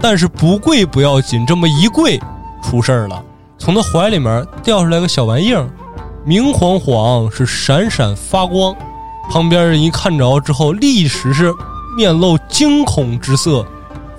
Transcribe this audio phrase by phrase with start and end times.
[0.00, 2.20] 但是不跪不要紧，这么一跪，
[2.62, 3.22] 出事儿了。
[3.58, 5.68] 从他怀里面掉出来个小玩意儿，
[6.24, 8.74] 明晃晃是闪闪发光。
[9.30, 11.52] 旁边人一看着之后，立时是
[11.96, 13.66] 面露惊恐之色。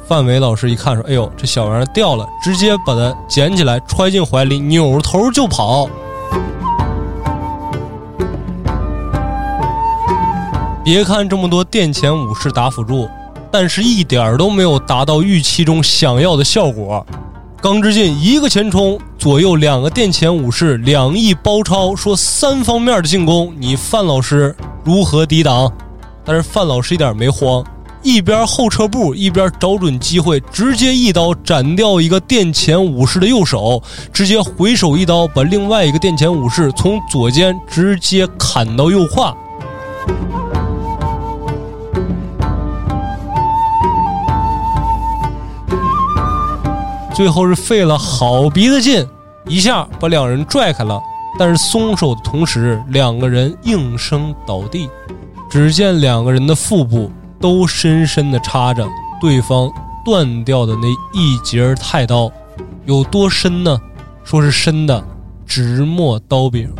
[0.07, 5.87] 范伟老师一看说：“哎呦，这小玩意儿掉了！”直接把它捡起来，揣进怀里，扭头就跑。
[10.83, 13.07] 别看这么多殿前武士打辅助，
[13.51, 17.05] 但是一点都没有达到预期中想要的效果。
[17.61, 25.71] 刚之进一个前冲，左右两个殿前武士两翼包抄，说三方面的进攻，你范老师如何抵挡？
[26.23, 27.63] 但是范老师一点没慌。
[28.01, 39.35] 一边后撤步，一边找准机会，直接一刀斩掉一个殿前武士的右手，直接回手一刀把另外一个殿前武士从左肩直接砍到右胯。
[47.19, 49.05] 最后是费了好鼻子劲，
[49.45, 50.97] 一下把两人拽开了，
[51.37, 54.89] 但是松手的同时，两个人应声倒地。
[55.51, 57.11] 只见两个人的腹部。
[57.41, 58.85] 都深深的插着
[59.21, 59.69] 对方
[60.03, 62.31] 断掉的那一截太刀，
[62.85, 63.77] 有多深呢？
[64.23, 65.03] 说是深的
[65.45, 66.73] 直没刀柄。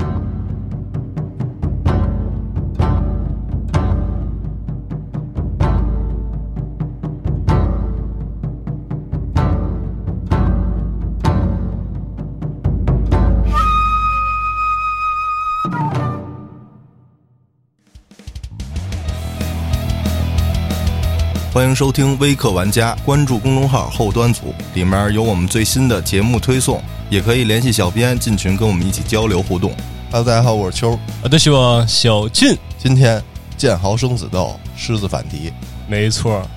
[21.59, 29.75] 欢迎收听微客玩家，关注公众号后端组，里面有我们最新的节目推送，也可以联系小编进群跟我们一起交流互动。
[30.09, 30.97] Hello，大家好，我是秋。
[31.21, 33.21] 啊，对希望小俊，今天
[33.57, 35.51] 剑豪生死斗，狮子反敌，
[35.85, 36.47] 没错。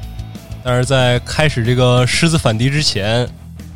[0.62, 3.28] 但是在开始这个狮子反敌之前，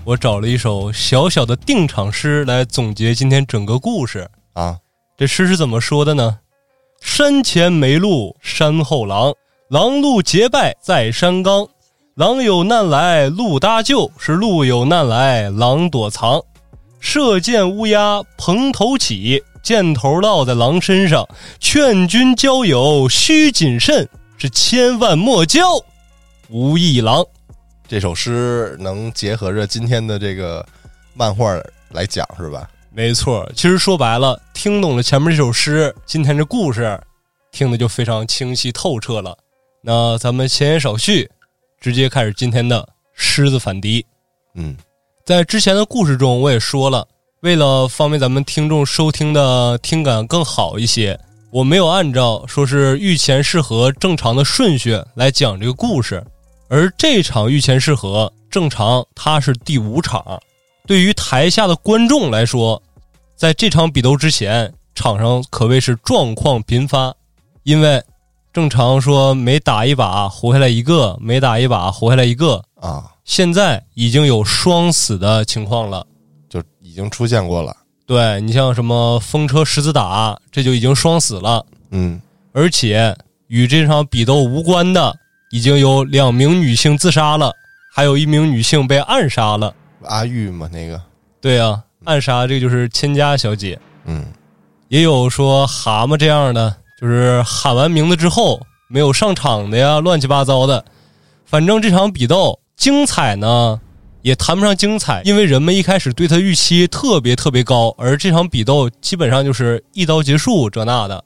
[0.04, 4.78] 我找了一首小小的定场诗来总结今天整个故事啊。
[5.18, 6.38] 这诗是怎么说的呢？
[7.00, 9.34] 山前没路，山后狼。
[9.68, 11.66] 狼鹿结拜在山冈，
[12.14, 16.40] 狼有难来鹿搭救，是鹿有难来狼躲藏。
[17.00, 21.26] 射箭乌鸦蓬头起，箭头落在狼身上。
[21.58, 25.62] 劝君交友须谨慎，是千万莫交
[26.48, 27.24] 无义狼。
[27.88, 30.64] 这首诗能结合着今天的这个
[31.12, 31.60] 漫画
[31.90, 32.70] 来讲，是吧？
[32.92, 37.00] 没错，其实说白了，听懂了前面这首诗，今天这故事
[37.50, 39.36] 听的就非常清晰透彻了。
[39.88, 41.30] 那咱们闲言少叙，
[41.80, 44.04] 直接开始今天的狮子反敌。
[44.56, 44.76] 嗯，
[45.24, 47.06] 在之前的故事中，我也说了，
[47.42, 51.16] 为了方便咱们听众收听的听感更好一些，
[51.52, 56.20] 我没有按照说是御前适合正常的顺序来讲这个故事。
[56.68, 60.42] 而这场御前适合正常，它是第五场。
[60.84, 62.82] 对于台下的观众来说，
[63.36, 67.14] 在这场比斗之前，场上可谓是状况频发，
[67.62, 68.02] 因为。
[68.56, 73.04] 正常说，每打一把活下来一个，每打一把活下来一个啊！
[73.22, 76.06] 现在已经有双死的情况了，
[76.48, 77.76] 就已经出现过了。
[78.06, 81.62] 对你像什么风车十字打，这就已经双死了。
[81.90, 82.18] 嗯，
[82.54, 83.14] 而且
[83.48, 85.14] 与这场比斗无关的，
[85.50, 87.52] 已经有两名女性自杀了，
[87.92, 89.74] 还有一名女性被暗杀了。
[90.04, 90.98] 阿玉嘛，那个
[91.42, 93.78] 对啊，暗杀这个就是千家小姐。
[94.06, 94.24] 嗯，
[94.88, 96.74] 也有说蛤蟆这样的。
[96.98, 98.58] 就是喊完名字之后
[98.88, 100.84] 没有上场的呀，乱七八糟的。
[101.44, 103.78] 反正这场比斗精彩呢，
[104.22, 111.22] 也谈不上精彩，因为人们一开始对他预期特别特别高，而这场比斗基本上就是一刀结束这那的。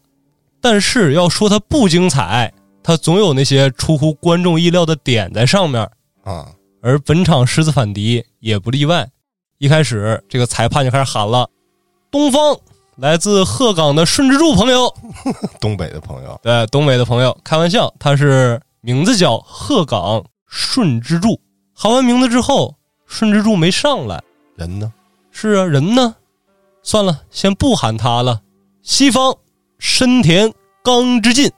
[0.61, 2.53] 但是要说它不精彩，
[2.83, 5.89] 它总有那些出乎观众意料的点在上面
[6.25, 6.49] 啊。
[6.83, 9.09] 而本场狮子反敌也不例外，
[9.59, 11.49] 一开始这个裁判就开始喊了
[12.11, 12.59] ：“东方。”
[13.01, 14.95] 来自鹤岗的顺之助朋友，
[15.59, 21.41] 东北的朋友，对东北的朋友，开玩笑，他是名字叫鹤岗顺之助。
[21.75, 22.75] 喊完名字之后，
[23.07, 24.23] 顺之助没上来，
[24.55, 24.93] 人呢？
[25.31, 26.15] 是啊，人呢？
[26.83, 28.43] 算了，先不喊他了。
[28.83, 29.35] 西方
[29.79, 31.51] 深田刚之进，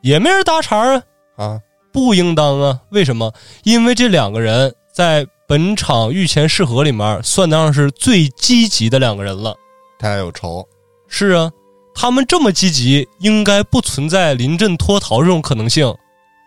[0.00, 1.02] 也没人搭茬啊
[1.36, 1.60] 啊，
[1.92, 2.78] 不应当啊？
[2.90, 3.32] 为什么？
[3.64, 9.56] 因为这两个人在本场御前试合里面算得上是最积极的两个人了。
[9.98, 10.64] 他俩有仇。
[11.08, 11.50] 是啊，
[11.94, 15.94] 他们这么积极，应该不存在临阵脱逃这种可能性。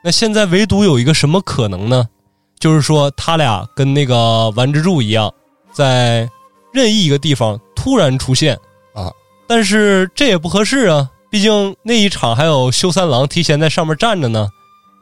[0.03, 2.07] 那现在唯独有一个什么可能呢？
[2.59, 5.31] 就是说他俩跟那个丸之助一样，
[5.71, 6.27] 在
[6.73, 8.57] 任意一个地方突然出现
[8.93, 9.11] 啊。
[9.47, 14.49] 但是这也不合适啊，毕竟那一场还有修三郎提前在上面站着呢。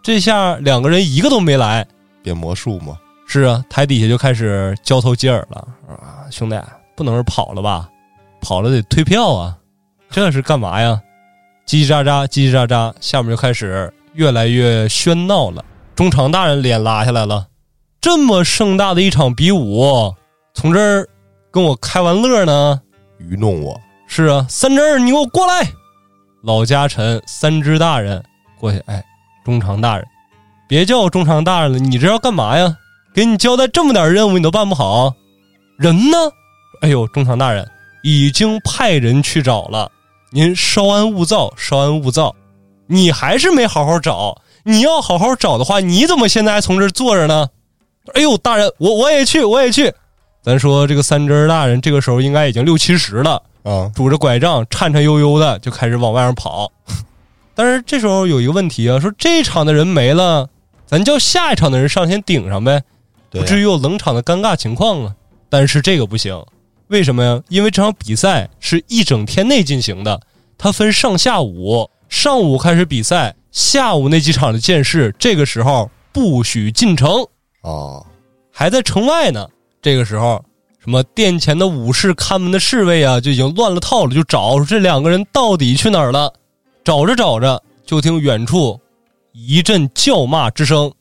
[0.04, 1.88] 这下两个人一个都没来，
[2.22, 2.98] 变魔术吗？
[3.26, 6.62] 是啊，台底下就开始交头接耳了啊，兄弟，
[6.96, 7.90] 不能是跑了吧？
[8.46, 9.58] 跑了得退票啊，
[10.12, 11.02] 这是干嘛呀？
[11.66, 15.66] 叽叽喳喳，叽叽喳喳，下面就开始越来越喧闹了。
[15.96, 17.48] 中场大人脸拉下来了，
[18.00, 20.14] 这么盛大的一场比武，
[20.54, 21.10] 从这儿
[21.50, 22.80] 跟我开玩乐呢？
[23.18, 25.68] 愚弄我，是啊，三只，你给我过来！
[26.44, 28.24] 老家臣三只大人
[28.60, 29.04] 过去，哎，
[29.44, 30.06] 中场大人，
[30.70, 32.78] 别叫我中场大人了，你这要干嘛呀？
[33.16, 35.16] 给你交代这么点任务，你都办不好，
[35.80, 36.18] 人呢？
[36.82, 37.68] 哎呦，中场大人
[38.08, 39.92] 已经派人去找了，
[40.30, 42.36] 您稍安勿躁，稍安勿躁。
[42.86, 47.50] 你还是没好好找，你要好好找的话，你怎么现在还从这儿坐着呢？
[48.14, 49.92] 哎呦，大人，我我也去，我也去。
[50.44, 56.72] 咱说这个三只大人这个时候应该已经六七十了，啊，拄着拐杖，颤颤悠悠的就开始往外面跑。
[57.56, 60.48] 但是这时候有一个问题啊，说这场的人没了，
[60.86, 62.84] 咱叫下一场的人上前顶上呗，
[63.32, 65.16] 不至于有冷场的尴尬情况啊。
[65.50, 66.40] 但是这个不行，
[66.88, 67.42] 为什么呀？
[67.50, 70.22] 因为这场比赛是一整天内进行的，
[70.58, 77.26] 它分上下午，上午开始比赛，下午那几场的剑士这个时候不许进城，
[77.62, 78.06] 哦，
[78.52, 79.48] 还在城外呢。
[79.82, 80.44] 这个时候，
[80.80, 86.32] 什么殿前的武士、看门的侍卫啊，就已经乱了套了，就找这两个人到底去哪儿了。
[86.84, 88.80] 找着找着，就听远处
[89.32, 90.92] 一阵叫骂之声，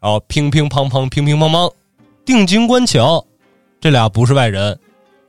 [0.00, 1.72] 然后乒乒乓乓，乒乒乓乓。
[2.24, 3.24] 定睛观瞧，
[3.80, 4.78] 这俩不是外人，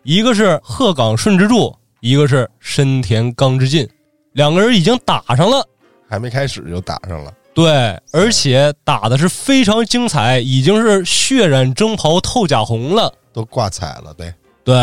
[0.03, 3.89] 一个是鹤岗顺之助，一个是深田刚之进，
[4.33, 5.65] 两个人已经打上了。
[6.09, 13.11] 还没开始就打上了，对，而且打的是非常精彩，已经是血染征袍透甲红了。
[13.31, 14.31] 都挂彩了呗。
[14.63, 14.75] 对，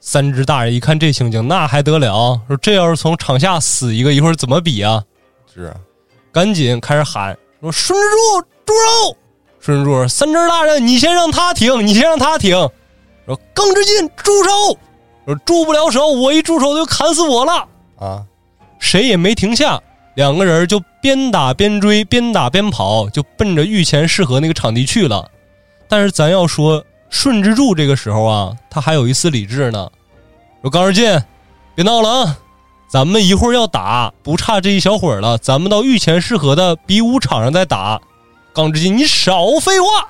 [0.00, 2.38] 三只大人一看这情景，那还得了？
[2.48, 5.02] 说这要是从场下死一个，一会儿怎么比啊？
[5.54, 5.76] 是啊，
[6.32, 9.16] 赶紧开始喊说：“顺之助，住手！”
[9.60, 12.68] 顺之助：“三只大人，你先让他停，你先让他停。”
[13.30, 14.78] 说：“耿之进，住手！”
[15.24, 17.66] 说：“住不了手，我一住手就砍死我了。”
[17.98, 18.24] 啊，
[18.78, 19.80] 谁也没停下，
[20.14, 25.30] 两个人就边打边追，边打边跑，就奔着御前适合那个场地去了。
[25.88, 29.88] 但是咱要说顺之助这个时候啊，他还有一丝理智呢。
[30.62, 31.22] 说刚之进，
[31.74, 32.38] 别闹了啊！
[32.88, 35.38] 咱们一会儿要打，不差这一小会儿了。
[35.38, 38.00] 咱们到御前适合的比武场上再打。
[38.52, 40.08] 刚之进，你少废话，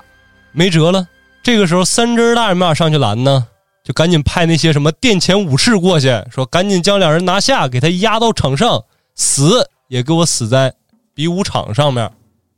[0.51, 1.07] 没辙了。
[1.43, 3.47] 这个时候，三只大人没法上去拦呢，
[3.83, 8.83] 就赶紧派那些什么殿前武士过去，说赶紧将两人拿下，给他押到场上，
[9.15, 10.73] 死也给我死在
[11.13, 12.09] 比武场上面。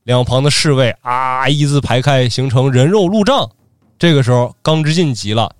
[0.04, 3.50] 两旁的侍卫啊，一字排开，形成人肉路障。
[3.98, 5.56] 这个时候，刚之进急了，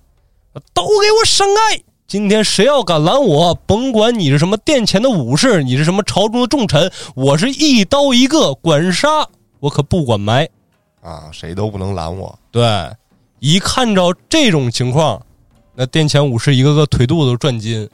[0.74, 1.82] 都给我闪开！
[2.06, 9.26] 今天谁要敢拦我，甭管你是什么殿前的武士，你是什么朝中的重臣，我是一刀一个，管杀，
[9.60, 10.46] 我可不管埋。
[11.00, 12.38] 啊，谁都不能拦我。
[12.50, 12.62] 对，
[13.44, 15.20] 一看着这种情况，
[15.74, 17.86] 那殿前武士一个个腿肚子都转筋，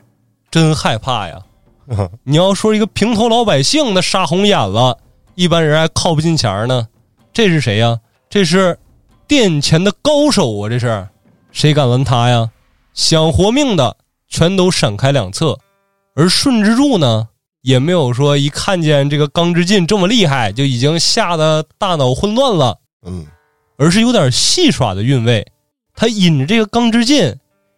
[0.48, 1.40] 真害怕呀！
[2.22, 4.96] 你要说一个平头老百姓，那杀红眼了，
[5.34, 6.86] 一般人还靠不近前儿呢。
[7.32, 7.98] 这是谁呀？
[8.28, 8.78] 这是
[9.26, 10.68] 殿前的高手啊！
[10.68, 11.08] 这是
[11.50, 12.48] 谁敢拦他呀？
[12.94, 13.96] 想活命的
[14.28, 15.58] 全都闪开两侧，
[16.14, 17.26] 而顺之助呢，
[17.62, 22.78] 也没有说一看见这个刚之进这么厉害，就已经吓得大脑混乱了。
[23.04, 23.26] 嗯，
[23.80, 25.44] 而是有点戏耍的韵味。
[25.94, 27.34] 他引着这个钢之劲，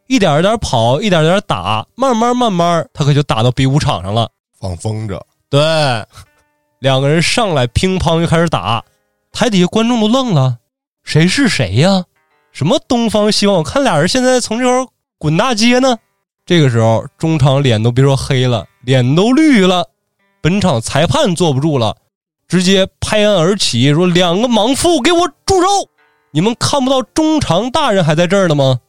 [0.09, 4.28] 一点一点跑，一点一点打，慢慢慢慢，他可就打到比武场上了。
[4.61, 5.61] 放风筝，对，
[6.80, 8.85] 两个人上来乒乓就开始打，
[9.30, 10.59] 台底下观众都愣了，
[11.04, 12.04] 谁是谁呀？
[12.50, 13.54] 什么东方西方？
[13.54, 15.97] 我看俩人现在从这块滚大街呢。
[16.44, 19.88] 这个时候，中场脸都别说黑了，脸都绿了。
[20.40, 21.97] 本场裁判坐不住了，
[22.49, 25.88] 直接拍案而起，说：“两个莽夫，给我住手！
[26.32, 28.80] 你们看不到中长大人还在这儿呢吗？”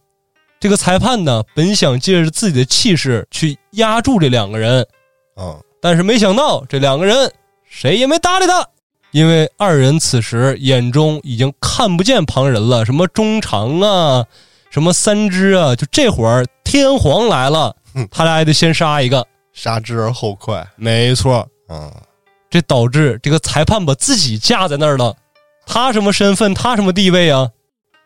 [0.59, 4.87] 这个裁判呢，本想借着自己的气势去压住这两个人，
[5.35, 7.29] 嗯，但是没想到这两个人
[7.65, 8.65] 谁也没搭理他，
[9.11, 14.25] 因为二人此时眼中已经看不见旁人了，什么中长啊，
[14.69, 17.75] 什么三只啊，就这会儿天皇来了，
[18.09, 19.27] 他俩也得先杀一个。
[19.51, 20.65] 杀之而后快。
[20.77, 21.91] 没错，嗯，
[22.49, 25.13] 这导致这个裁判把自己架在那儿了。
[25.65, 26.53] 他什么身份？
[26.53, 27.49] 他什么地位啊？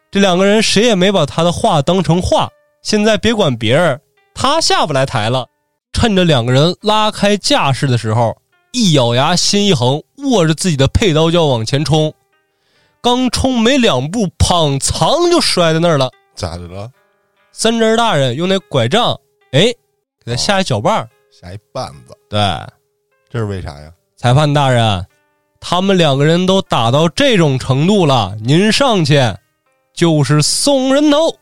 [0.10, 2.50] 这两个人谁也没把他的话当成话。
[2.82, 4.00] 现在别管别人，
[4.34, 5.48] 他下不来台了。
[5.92, 8.36] 趁着两个人拉开架势的时候，
[8.72, 12.14] 一咬牙，心一横，握着自己的佩刀就要往前冲。
[13.02, 14.80] 刚冲没两步，砰！
[14.80, 16.12] 藏就摔在那儿了。
[16.36, 16.90] 咋的了？
[17.52, 19.20] 三只大人用那拐杖，
[19.52, 19.74] 哎，
[20.24, 21.10] 给他下一脚绊儿。
[21.32, 22.40] 下一绊子，对，
[23.30, 23.92] 这是为啥呀？
[24.16, 25.06] 裁判大人，
[25.60, 29.22] 他们两个人都打到这种程度了，您上去
[29.94, 31.36] 就是送人头。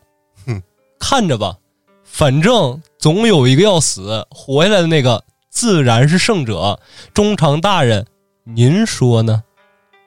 [0.45, 0.61] 哼，
[0.99, 1.57] 看着吧，
[2.03, 6.79] 反正总有一个要死，活下来的那个自然是胜者。
[7.13, 8.05] 中长大人，
[8.43, 9.43] 您说呢？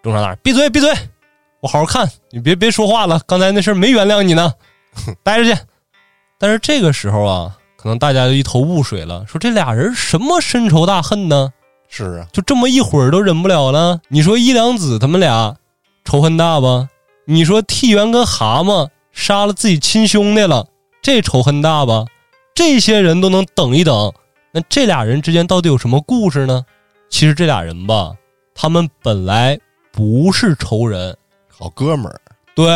[0.02, 0.92] 中长大人，闭嘴，闭嘴！
[1.60, 3.20] 我好好看，你别别说话了。
[3.26, 4.54] 刚才那事儿没原谅你呢，
[5.22, 5.60] 待着去。
[6.38, 11.52] 但是这个时候啊，可能大家就一头雾水了，说这俩人什么深仇大恨呢？
[11.88, 14.00] 是啊，就这么一会儿都忍不了了。
[14.08, 15.56] 你说一良子他们俩
[16.04, 16.88] 仇恨大吧？
[17.24, 20.66] 你说替元跟蛤蟆杀了自己亲兄弟了，
[21.02, 22.04] 这仇恨大吧？
[22.54, 24.12] 这些人都能等一等，
[24.52, 26.64] 那这俩人之间到底有什么故事呢？
[27.08, 28.12] 其实这俩人吧，
[28.54, 29.58] 他们本来
[29.92, 31.16] 不是仇人，
[31.48, 32.20] 好哥们儿，
[32.54, 32.66] 对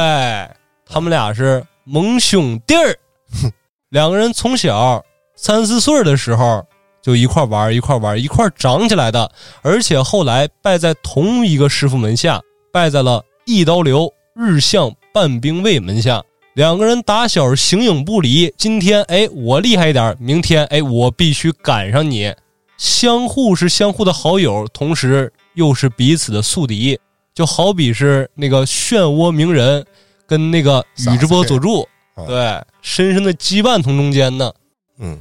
[0.86, 2.98] 他们俩是盟兄弟儿。
[3.90, 5.02] 两个人从小
[5.34, 6.64] 三四岁的时候
[7.02, 9.30] 就一块玩，一块玩，一块长起来的，
[9.60, 12.40] 而且后来拜在同一个师傅门下，
[12.72, 16.22] 拜在了一刀流日向半兵卫门下。
[16.54, 22.32] 两个人打小形影不离，今天哎我厉害一点，明天哎我必须赶上你，
[22.76, 27.00] 相互是相互的好友，同时又是彼此的宿敌，
[27.34, 29.84] 就好比是那个漩涡鸣人
[30.26, 34.52] 跟那个宇智波佐助，啊对，深深的羁绊从中间呢。
[34.98, 35.18] 嗯，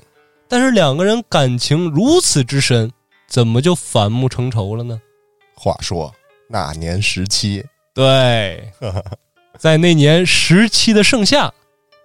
[0.51, 2.91] 但是两个人感情如此之深，
[3.25, 4.99] 怎么就反目成仇了呢？
[5.55, 6.13] 话说
[6.49, 8.69] 那年十七，对，
[9.57, 11.49] 在那年十七的盛夏，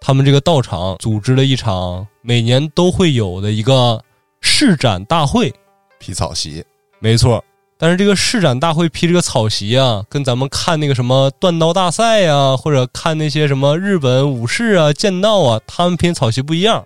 [0.00, 4.00] 他们这个道场组织了一场每年都会有的一个
[4.40, 5.52] 施展大会。
[5.98, 6.64] 劈草席，
[7.00, 7.42] 没错，
[7.76, 16.84] 但是这个施展大会披这个草席啊，跟咱们看那个什么断刀大赛呀、或者看那些什么日本武士啊、剑道啊，他们拼草席不一样。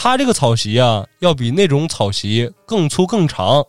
[0.00, 3.66] 他这个草席啊，要比那种草席更粗更长，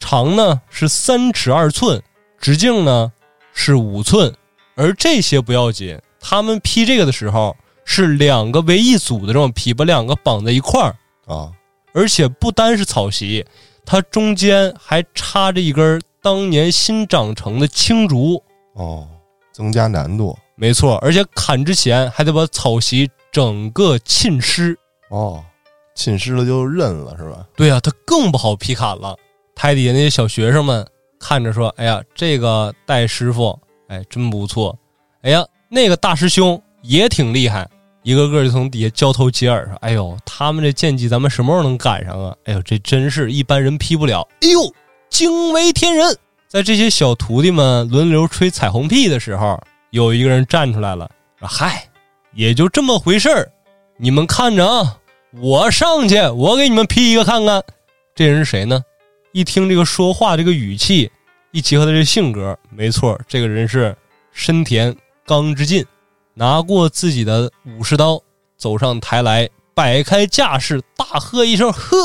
[0.00, 2.02] 长呢是三尺二寸，
[2.40, 3.12] 直径呢
[3.52, 4.34] 是五寸。
[4.74, 7.54] 而这些不要紧，他们劈这个的时候
[7.84, 10.96] 是两个为一组的这种劈，把两个绑在一块儿。
[11.26, 11.52] 啊，
[11.92, 13.44] 而且不单是草席，
[13.84, 18.42] 它中间还插着一根当年新长成的青竹。
[18.72, 19.06] 哦，
[19.52, 24.74] 增加难度，没错，而且砍之前还得把草席整个浸湿。
[25.10, 25.44] 哦，
[25.96, 27.44] 浸湿了就认了是吧？
[27.56, 29.16] 对啊，它更不好劈砍了。
[29.56, 30.86] 台底下那些小学生们
[31.18, 34.78] 看着说：“哎呀，这个戴师傅，哎，真不错。
[35.22, 37.68] 哎呀，那个大师兄也挺厉害。”
[38.04, 42.36] 一个个就从底下交头接耳说：“哎呦，他们这剑技咱们什么时候能赶上啊？
[42.44, 44.20] 哎呦，这真是一般人劈不了。
[44.42, 44.72] 哎呦，
[45.10, 49.60] 惊为天人！”在这些小徒弟们轮流吹彩虹屁的时候，
[49.90, 51.10] 有一个人站出来了，
[51.40, 51.88] 说：“嗨，
[52.34, 53.50] 也就这么回事儿，
[53.96, 54.96] 你们看着啊，
[55.32, 57.62] 我上去，我给你们劈一个看看。”
[58.14, 58.82] 这人是谁呢？
[59.32, 61.10] 一听这个说话这个语气，
[61.50, 63.94] 一结合他这性格，没错，这个人是
[64.32, 65.84] 深田刚之进。
[66.32, 68.20] 拿过自己的武士刀，
[68.56, 71.96] 走上台来，摆开架势，大喝一声：“呵！”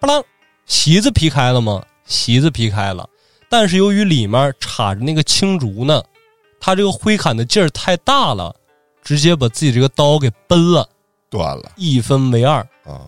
[0.00, 0.22] 不啷，
[0.64, 1.82] 席子劈开了吗？
[2.04, 3.08] 席子劈开了，
[3.48, 6.02] 但是由于里面插着那个青竹呢，
[6.60, 8.54] 他这个挥砍的劲儿太大了，
[9.02, 10.88] 直接把自己这个刀给崩了，
[11.30, 12.60] 断了一分为二。
[12.84, 13.06] 啊，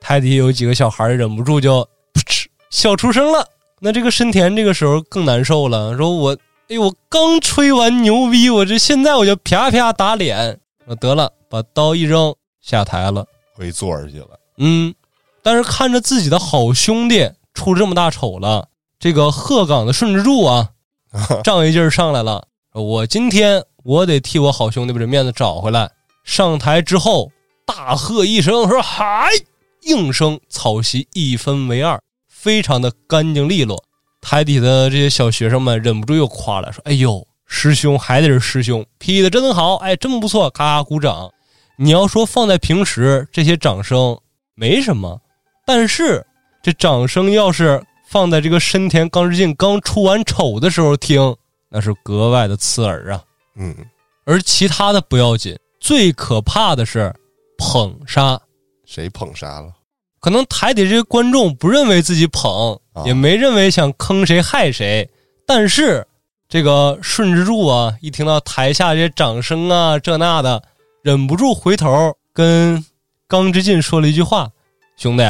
[0.00, 1.80] 台底下有几个小孩忍不住就
[2.14, 3.46] 噗嗤笑出声了。
[3.80, 6.36] 那这个深田这个时候更难受了，说我
[6.68, 10.58] 哎呦，我刚吹完牛逼，我这现在我就啪啪打脸。
[10.86, 13.26] 我得了，把刀一扔，下台了。
[13.54, 14.38] 回座儿去了。
[14.58, 14.94] 嗯，
[15.42, 20.70] 但是看着自己的好兄弟出这么大丑了，这个鹤岗的顺治柱啊，
[21.44, 22.46] 仗义劲儿上来了。
[22.72, 25.90] 我今天我得替我好兄弟把这面子找回来。
[26.24, 27.30] 上台之后，
[27.64, 29.28] 大喝一声说：“嗨！”
[29.82, 33.82] 应声草席一分为二，非常的干净利落。
[34.20, 41.30] 台底的这些小学生们忍不住又夸了，说：“哎呦，师兄还得是师兄，劈的真好，哎，真不错！”咔咔鼓掌。
[41.76, 44.16] 你要说放在平时，这些掌声
[44.54, 45.20] 没什么，
[45.66, 46.24] 但是
[46.62, 51.34] 这掌声要是放在这个深田刚之进刚出完丑的时候听，
[51.68, 53.22] 那是格外的刺耳啊。
[53.56, 53.74] 嗯，
[54.24, 57.12] 而其他的不要紧，最可怕的是
[57.62, 58.38] 捧杀。
[58.84, 59.72] 谁捧杀了？
[60.18, 65.08] 可能台底这些观众不认为自己捧，啊也没认为想坑谁害谁，
[65.46, 66.04] 但是
[66.48, 70.60] 这个顺之助啊，一听到台下这些掌声啊，这那的，
[71.02, 72.84] 忍不住回头跟
[73.28, 74.50] 刚之进说了一句话
[74.98, 75.22] ：“兄弟，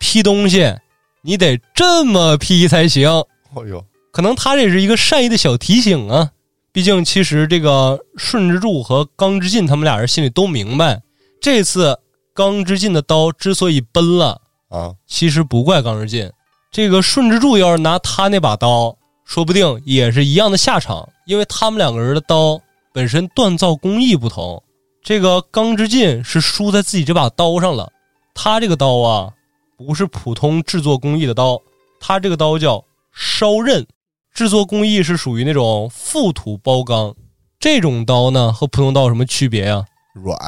[0.00, 0.74] 批东西
[1.22, 3.08] 你得这么批才行。”
[3.54, 6.30] 哦呦，可能他这是一个善意的小提醒啊。
[6.70, 11.00] 毕竟，其实这个顺之助和刚之进他们俩人心里都明白，
[11.40, 11.98] 这次
[12.34, 16.30] 刚之进的刀之所以崩了，啊，其实不怪刚之进。
[16.70, 22.60] 这个顺之助要是拿他那把刀，说不定也是一样的下场，因为他们两个人的刀
[22.92, 24.62] 本身锻造工艺不同，
[25.02, 27.90] 这个钢之进是输在自己这把刀上了。
[28.34, 29.32] 他这个刀啊，
[29.76, 31.60] 不是普通制作工艺的刀，
[32.00, 33.86] 他这个刀叫烧刃，
[34.34, 37.14] 制作工艺是属于那种覆土包钢。
[37.58, 39.84] 这种刀呢，和普通刀有什么区别呀？
[40.14, 40.38] 软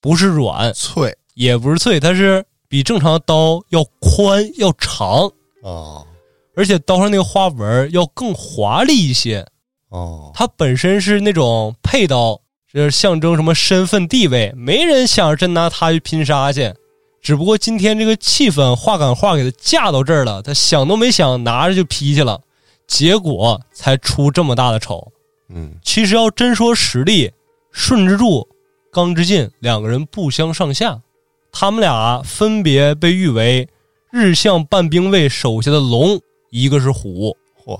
[0.00, 5.30] 不是软，脆也不是脆，它是比正常的刀要宽要长，
[5.62, 6.06] 哦
[6.54, 9.46] 而且刀上那个花纹要更华丽一些。
[9.90, 12.40] 哦，它本身是那种配刀，
[12.72, 16.72] 是象征什么身份地位，没人想着真拿它去拼杀去。
[17.20, 22.40] 只不过今天这个气氛画感画给它架到这儿了，他想都没想拿着就劈去了，
[22.86, 25.12] 结果才出这么大的丑。
[25.48, 27.30] 嗯其实要真说实力，
[27.70, 28.48] 顺之助、
[28.96, 30.98] 刚之进两个人不相上下，
[31.52, 33.68] 他们俩分别被誉为
[34.10, 37.78] 日向半兵卫手下的龙，一个是虎，嚯，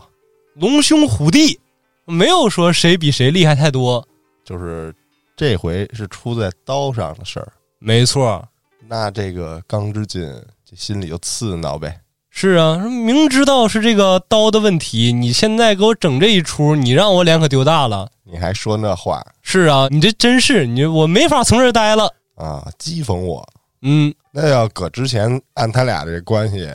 [0.57, 1.59] 龙兄虎弟，
[2.05, 4.07] 没有说谁比谁厉害太多。
[4.45, 4.95] 就是
[5.35, 8.47] 这回是出在刀上的事儿，没错，
[8.87, 10.23] 那这个钢之进
[10.67, 11.99] 这心里就刺挠呗。
[12.39, 18.11] 是啊，明知道是这个刀的问题，你现在给我整这一出，你让我脸可丢大了。
[18.25, 22.13] 你还说那话是啊，你这真是你，我没法从这儿待了。
[22.35, 23.43] 啊，讥讽我。
[23.81, 26.69] 嗯，那要搁之前按他俩这关系，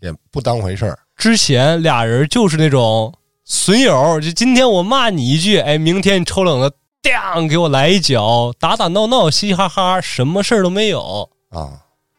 [0.00, 0.98] 也不当回事儿。
[1.16, 3.10] 之前俩人就是那种
[3.46, 6.70] 损友，就今天我骂你一句，哎，明天你抽冷子，
[7.02, 11.26] 当给我来一脚，打打闹闹，嘻嘻哈哈，什么事儿都没有。
[11.48, 11.70] 啊，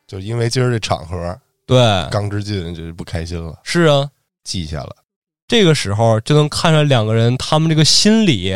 [0.08, 1.78] 就因为今儿这场合，对，
[2.10, 4.10] 刚之进就不开心了，是啊，
[4.44, 4.96] 记下了。
[5.48, 8.54] 这个时候就能看出来两个人他们这个心理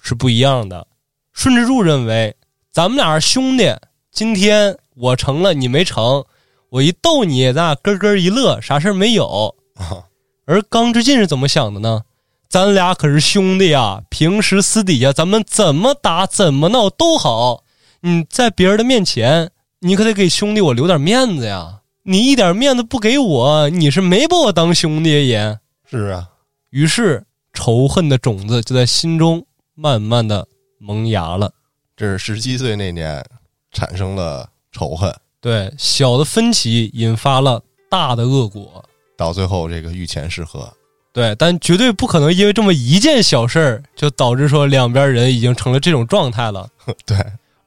[0.00, 0.86] 是不一样的。
[1.32, 2.36] 顺之柱认为
[2.70, 3.74] 咱们俩是兄弟，
[4.10, 6.24] 今天我成了你没成，
[6.68, 9.54] 我一逗你，咱俩咯咯一乐，啥事儿没有。
[9.76, 10.04] 啊，
[10.44, 12.02] 而刚之进是怎么想的呢？
[12.48, 17.64] 咱俩可是兄弟呀，平时私底下咱们怎么打怎么闹都好。
[18.00, 21.78] 你在别人的面前，你可得给兄弟我留点面子呀。
[22.04, 25.58] 你一点面子不给我，你是没把我当兄弟也。
[25.88, 26.28] 是啊，
[26.70, 31.52] 于是仇恨的种子就在心中慢慢的萌芽了。
[31.96, 33.24] 这是十七岁那年
[33.70, 38.84] 产生了仇恨，对，小的分歧引发了大的恶果。
[39.16, 40.68] 到最后这个御前失和。
[41.12, 46.68] 对，但绝对不可能因为这么一件小事儿就导致说两边人已经成了这种状态了。
[47.06, 47.16] 对，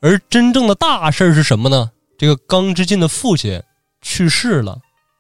[0.02, 1.92] 而真正的大事儿是什么呢？
[2.18, 3.62] 这个刚之进的父亲
[4.06, 4.78] 去世了。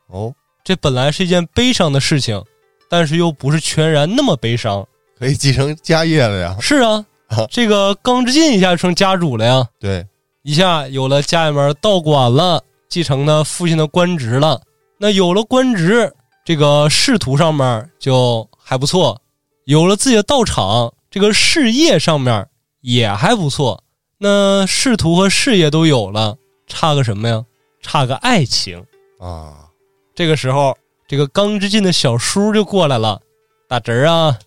[0.07, 0.31] 哦，
[0.63, 2.41] 这本来是一件悲伤的事情，
[2.87, 4.85] 但是又不是全然那么悲伤。
[5.17, 6.55] 可以继承家业了呀。
[6.61, 7.03] 是啊，
[7.49, 10.05] 这个刚之进一下就成家主了呀，对，
[10.43, 14.61] 一下有了家里面道馆了，继承了父亲的官职了。
[14.99, 16.13] 那有了官职，
[16.45, 19.17] 这个仕途上面就还不错；
[19.65, 22.47] 有了自己的道场，这个事业上面
[22.81, 23.83] 也还不错。
[24.19, 27.43] 那仕途和事业都有了，差个什么呀？
[27.85, 28.83] 差个爱情。
[29.19, 29.69] 啊，
[30.15, 30.75] 这个时候，
[31.07, 33.21] 这个刚之进的小叔就过来了，
[33.67, 34.39] 大侄儿啊，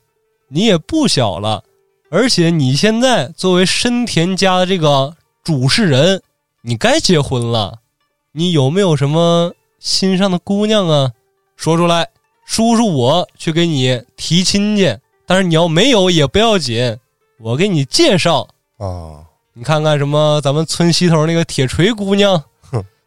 [0.49, 1.63] 你也不小了，
[2.11, 6.21] 而且你现在作为深田家的这个主事人，
[6.63, 7.79] 你该结婚了。
[8.33, 11.13] 你有没有什么心上的姑娘啊？
[11.57, 12.09] 说出来，
[12.45, 14.99] 叔叔我去给你提亲去。
[15.27, 16.99] 但是你要没有也不要紧，
[17.39, 18.49] 我给你介绍。
[18.79, 22.45] 啊，你看看什么，咱们村西头那个铁锤姑娘哼，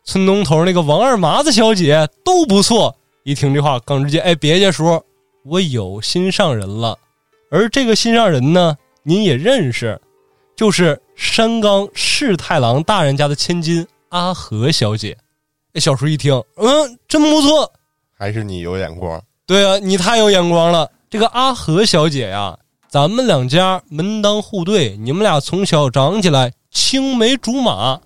[0.04, 2.96] 村东头那个王二麻子小姐都不错。
[3.24, 5.02] 一听这话，耿直接哎，别介叔，
[5.44, 6.98] 我有心上人了。
[7.52, 10.00] 而这个心上人呢，您也认识，
[10.56, 15.18] 就是山冈市太郎大人家的千金阿和小姐。
[15.74, 17.72] 哎，小叔一听，嗯，真不错。
[18.18, 19.22] 还是你有眼光。
[19.46, 20.90] 对啊，你太有眼光了。
[21.10, 22.58] 这个阿和小姐呀，
[22.90, 28.00] 咱们两家门当户对，你们俩从小长起来青梅竹马，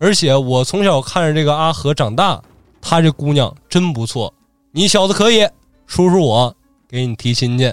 [0.00, 2.42] 而且我从小看着这个阿和长大，
[2.80, 4.32] 她这姑娘真不错，
[4.72, 5.46] 你小子可以，
[5.86, 6.56] 叔叔我
[6.88, 7.72] 给你提亲去。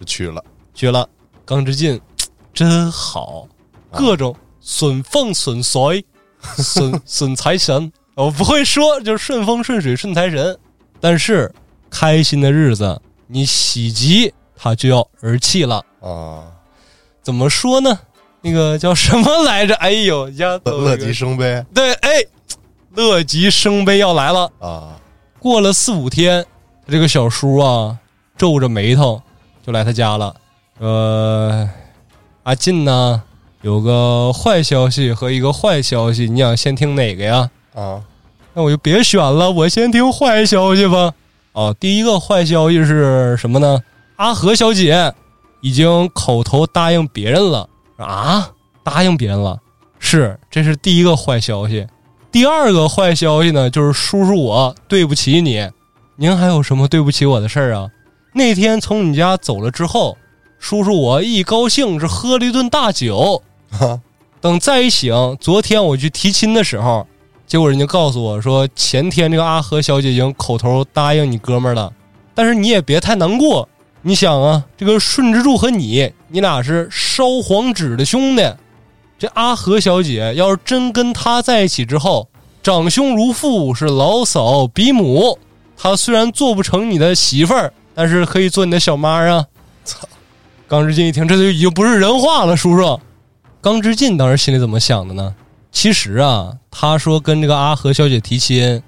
[0.00, 0.42] 就去了，
[0.74, 1.08] 去了，
[1.44, 2.00] 刚之进
[2.52, 3.46] 真好，
[3.92, 6.04] 各种损风损水，
[6.58, 10.58] 损损财神，我不会说，就是顺风顺水顺财神。
[10.98, 11.50] 但是
[11.88, 15.84] 开心的日子，你喜极他就要儿气了。
[16.00, 16.50] 啊，
[17.22, 17.96] 怎么说呢？
[18.42, 19.74] 那个叫什么来着？
[19.82, 22.10] 哎呦，呀，乐乐极生悲对，哎，
[22.94, 24.50] 乐极生悲要来了。
[24.58, 24.96] 啊，
[25.38, 26.44] 过了四五天，
[26.88, 27.98] 这个小叔啊，
[28.36, 29.20] 皱着眉头
[29.64, 30.34] 就来他家了。
[30.78, 31.68] 呃，
[32.44, 33.22] 阿进呢，
[33.62, 37.50] 有个坏消息和一个坏消息，你想先听哪个呀？
[37.74, 38.02] 啊，
[38.54, 41.12] 那我就别选了，我先听坏消息吧。
[41.52, 43.80] 哦，第一个坏消息是什么呢？
[44.16, 45.12] 阿和小姐
[45.60, 47.68] 已经口头答应别人了，
[48.04, 48.50] 啊，
[48.82, 49.58] 答应别人了，
[49.98, 51.86] 是，这是第一个坏消息。
[52.32, 55.68] 第二个坏消息呢，就是叔叔我对不起你。
[56.16, 57.88] 您还有什么对不起我的事儿啊？
[58.34, 60.16] 那天从你家走了之后，
[60.58, 63.42] 叔叔我一高兴是喝了一顿大酒。
[64.40, 67.06] 等再一醒，昨天我去提亲的时候，
[67.46, 71.92] 结果人家告诉我说，前天这个阿和小姐已经口头答应你哥们儿了。
[72.34, 73.68] 但是你也别太难过，
[74.02, 78.42] 你想啊，这个顺之助和你，你俩是烧黄纸的兄弟。
[79.18, 82.28] 这阿和小姐要是真跟他在一起之后，
[82.62, 85.38] 长兄如父，是老嫂比母。
[85.76, 89.44] 他虽然做不成你的媳妇儿，但是可以做你的小妈啊！
[89.84, 90.08] 操！
[90.66, 92.98] 刚之进一听，这就已经不是人话了，叔叔。
[93.60, 95.34] 刚之进当时心里怎么想的呢？
[95.72, 98.82] 其实啊，他说跟这个阿和小姐提亲，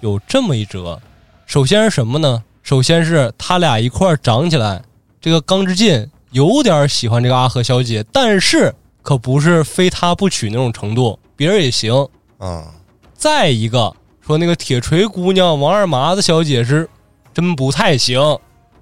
[0.00, 1.00] 有这么一折。
[1.46, 2.42] 首先是什么呢？
[2.68, 4.82] 首先是他俩一块儿长起来，
[5.22, 8.74] 这个刚之进有点喜欢这个阿和小姐，但是。
[9.00, 12.74] 可不是非他不娶那种程度，别人也行啊。
[13.14, 16.86] 再一个说那个铁锤姑娘王二麻子小姐是
[17.32, 18.20] 真不太行。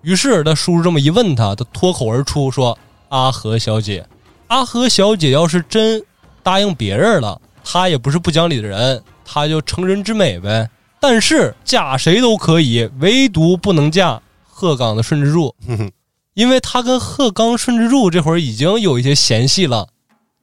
[0.03, 2.77] 于是他叔叔这么一问他，他脱口而出说
[3.11, 4.05] ：“阿和小姐，
[4.49, 6.03] 阿和小姐要是真
[6.43, 10.69] 答应别人了，她也不是不讲理的人，她就成人之美呗。
[11.09, 15.55] 但是嫁谁都可以，唯独不能嫁鹤岗的顺之助，
[16.35, 19.87] 因为他跟鹤岗顺之助这会儿已经有一些嫌隙了。”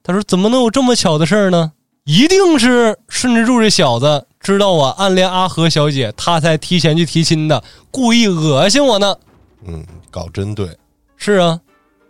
[0.02, 1.74] 他说：“怎么能有这么巧的事儿呢？
[2.06, 9.18] 一定是顺之助这小子知道我暗恋阿和小姐，他才提前去提亲的，故意恶心我呢。”
[9.68, 10.70] 嗯，搞针对。
[11.18, 11.60] 是啊，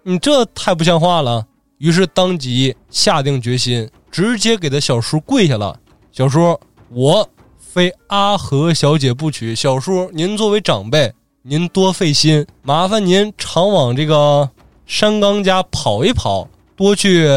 [0.04, 1.44] 你这太不像话了。
[1.80, 5.76] 于是当即下定决心，直接给他小叔跪下了。
[6.12, 6.56] 小叔，
[6.90, 7.28] 我
[7.74, 9.56] 非阿和小姐不娶。
[9.56, 14.48] 小叔，您作为长辈，您多费心，麻烦您常往这个
[14.86, 17.28] 山刚家跑一跑，多去。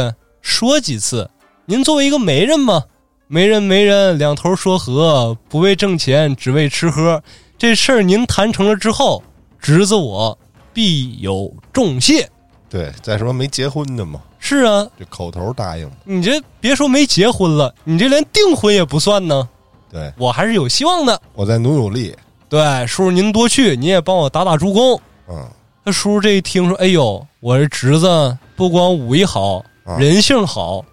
[0.42, 1.30] 说几次，
[1.64, 2.84] 您作为一个媒人嘛，
[3.28, 7.22] 媒人媒人两头说和，不为挣钱，只为吃喝。
[7.56, 9.22] 这事儿您谈成了之后，
[9.58, 10.38] 侄子我
[10.74, 12.28] 必有重谢。
[12.68, 14.20] 对，再说没结婚的嘛。
[14.38, 15.90] 是啊，这口头答应。
[16.04, 19.48] 你这别说没结婚了，你这连订婚也不算呢。
[19.96, 21.18] 对我还是有希望的。
[21.32, 22.14] 我再努努力。
[22.48, 25.00] 对，叔叔您多去，您也帮我打打助攻。
[25.28, 25.48] 嗯，
[25.82, 29.64] 那叔叔这一听说，哎呦，我这侄子不光武艺好。
[29.98, 30.84] 人性好，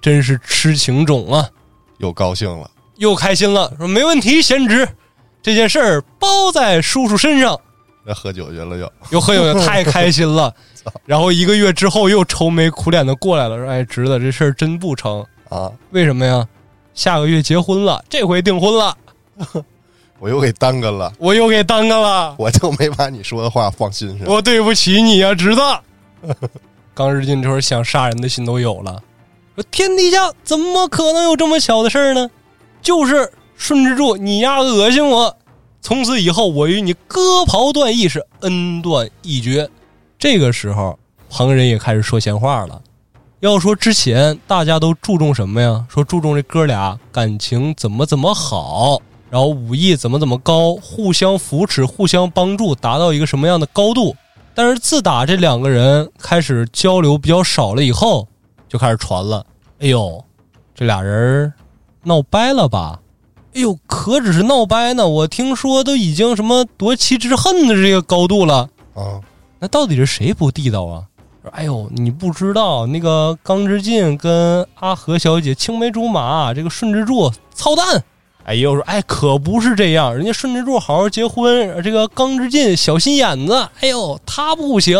[0.00, 1.44] 真是痴情种啊！
[1.98, 4.88] 又高兴了，又开心了，说没问题，贤侄，
[5.42, 7.60] 这件事儿包在叔叔身上。
[8.04, 10.54] 那喝酒去了，又又喝酒， 太开心了。
[11.04, 15.70] 然后一个月之后，又愁眉苦脸的过来了，说：“哎，侄子，这事儿真不成啊？
[15.90, 16.46] 为什么呀？
[16.94, 18.96] 下个月结婚了，这回订婚了，
[20.18, 24.28] 我又给耽搁了，我又给耽搁了，我就没把你说的话放心上。
[24.28, 25.60] 我对不起你呀，侄子。
[26.94, 29.02] ”刚日进这会儿想杀人的心都有了，
[29.54, 32.30] 说天底下怎么可能有这么巧的事儿呢？
[32.82, 35.34] 就是顺治柱，你丫恶心我，
[35.80, 39.70] 从此以后我与你割袍断义，是恩断义绝。
[40.18, 40.98] 这个时候，
[41.30, 42.82] 旁人也开始说闲话了。
[43.42, 45.84] 要说之前大家都注重什么呀？
[45.88, 54.14] 说注重这哥俩感情怎么怎么好，然后武艺怎么怎么高，互相扶持，互相帮助，达到一个什么样的高度。
[54.54, 58.28] 但是自打这两个人开始交流比较少了以后，
[58.68, 59.44] 就开始传了。
[59.80, 60.24] 哎呦，
[60.72, 61.52] 这俩人
[62.04, 63.00] 闹掰了吧？
[63.54, 65.08] 哎呦，可只是闹掰呢！
[65.08, 69.18] 我听说都已经什么夺妻之恨的这个高度了啊！
[69.58, 71.02] 那到底是谁不地道啊？
[71.50, 78.02] 哎呦，你不知道那个钢之进跟阿和小姐青梅竹马，这个顺之助操蛋。
[78.44, 84.96] 哎，又说，哎，可不是这样，人家顺之助好好结婚，这个刚之进小心眼子，哎呦，他不行，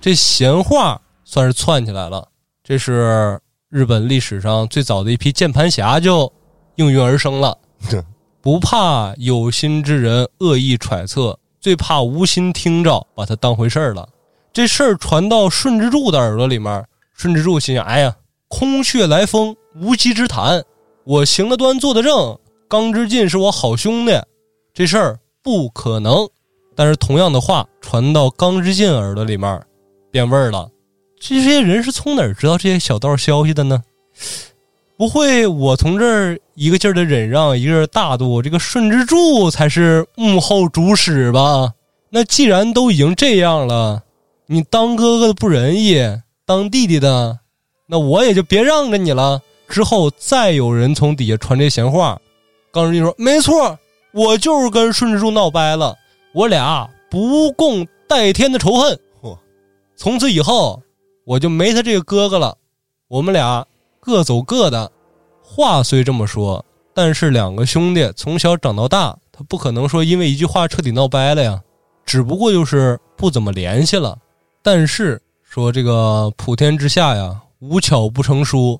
[0.00, 2.28] 这闲话算是窜起来了。
[2.62, 6.32] 这是日本历史上最早的一批键盘侠就
[6.76, 7.56] 应运而生了，
[8.40, 14.08] 不怕有心之人恶意揣测，最怕无心听着把他当回事儿了。
[14.60, 18.14] 这事儿传到顺之助的耳朵里面，顺之助心想，哎呀，
[18.46, 20.62] 空穴来风，无稽之谈，
[21.04, 22.38] 我行得端，坐得正。
[22.68, 24.12] 刚之进是我好兄弟，
[24.74, 26.28] 这事儿不可能。
[26.76, 29.58] 但是同样的话传到刚之进耳朵里面，
[30.10, 30.68] 变味儿了。
[31.18, 33.82] 这些人是从哪儿知道这些小道消息的呢？
[34.98, 41.72] 不会，我从这儿一个劲儿的忍让，一个劲大度，这个顺之助才是幕后主使吧？
[42.10, 44.02] 那既然都已经这样了，
[44.52, 46.02] 你当哥哥的不仁义，
[46.44, 47.38] 当弟弟的，
[47.86, 49.40] 那我也就别让着你了。
[49.68, 52.20] 之后再有人从底下传这闲话。
[52.72, 53.78] 刚之进说：“没错，
[54.12, 55.96] 我就是跟顺治柱闹掰了，
[56.34, 58.98] 我俩不共戴天的仇恨。
[59.94, 60.82] 从此以后，
[61.24, 62.58] 我就没他这个哥哥了，
[63.06, 63.64] 我们俩
[64.00, 64.90] 各走各的。
[65.40, 71.62] 话虽这么说，但是两个兄弟从小长到大，他不可能说因为一句话彻底闹掰了呀。
[72.04, 74.18] 只不过就是不怎么联系了。
[74.62, 78.78] 但是说这个普天之下呀，无巧不成书。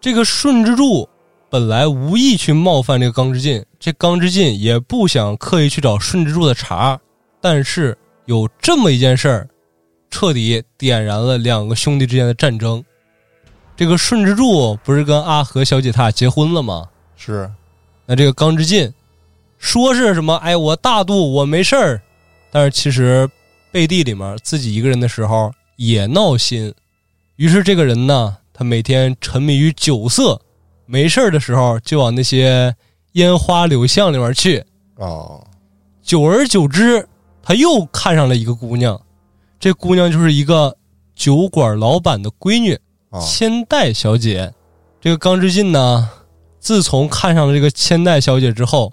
[0.00, 1.08] 这个顺之助
[1.50, 6.98] 本来无意去冒犯这个刚之进，这刚之进也不想刻意去找顺之助的茬。
[7.40, 9.48] 但是有这么一件事儿，
[10.10, 12.82] 彻底点燃了两个兄弟之间的战争。
[13.76, 16.86] 这个顺之助不是跟阿和小姐他俩结婚了吗？
[17.16, 17.50] 是，
[18.06, 18.92] 那这个刚之进
[19.58, 20.36] 说是什么？
[20.36, 22.00] 哎，我大度，我没事儿。
[22.50, 23.28] 但是其实
[23.70, 26.74] 背地里面自己一个人的时候也闹心。
[27.36, 30.40] 于是这个人呢，他每天沉迷于酒色，
[30.86, 32.74] 没事儿的时候就往那些
[33.12, 34.64] 烟花柳巷里面去。
[34.96, 35.42] 哦，
[36.02, 37.08] 久而久之，
[37.42, 39.00] 他又看上了一个姑娘，
[39.58, 40.76] 这姑娘就是一个
[41.14, 42.78] 酒馆老板的闺女。
[43.10, 44.52] 哦，千代小姐，
[45.00, 46.10] 这个刚之进呢，
[46.58, 48.92] 自从看上了这个千代小姐之后，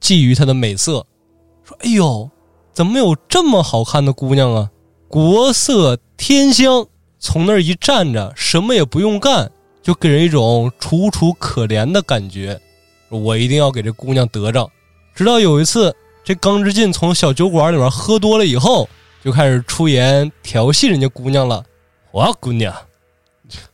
[0.00, 1.04] 觊觎她的美色，
[1.64, 2.30] 说：“哎呦，
[2.78, 4.70] 怎么有这么好看的姑娘啊？
[5.08, 6.86] 国色天香，
[7.18, 9.50] 从那儿一站着，什么也不用干，
[9.82, 12.60] 就给人一种楚楚可怜的感觉。
[13.08, 14.70] 我一定要给这姑娘得着。”
[15.12, 18.88] 直到有一次，这刚之进从小酒馆里面喝多了以后，
[19.24, 21.64] 就开始出言调戏人家姑娘了。
[22.12, 22.72] 哇，姑娘！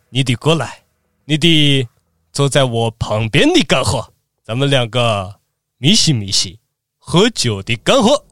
[0.08, 0.78] 你得过来，
[1.26, 1.86] 你得
[2.32, 4.08] 坐在我旁边的干活，
[4.42, 5.34] 咱们两个
[5.76, 6.58] 咪西咪西
[6.98, 8.24] 喝酒的干活。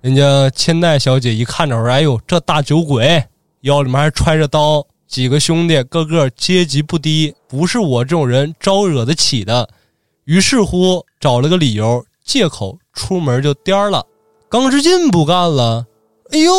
[0.00, 3.22] 人家千代小姐一看着说：“哎呦，这大酒鬼
[3.62, 9.68] 腰里面还揣着刀，几个兄弟个个阶级不低，不是我这种人招惹得起的。”
[10.24, 14.04] 于是乎找了个理由借口出门就颠了。
[14.48, 15.86] 刚之进不干了，
[16.30, 16.52] 哎呦，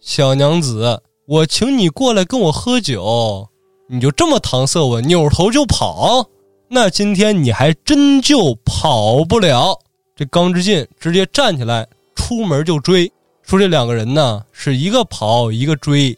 [0.00, 3.48] 小娘子，我请你过来跟我喝酒。
[3.88, 6.26] 你就这么搪塞我，扭头就跑，
[6.68, 9.78] 那今天你还真就跑不了。
[10.14, 11.86] 这刚之进直接站起来，
[12.22, 13.10] 出门就追，
[13.42, 16.16] 说这两个人呢是一个跑一个追，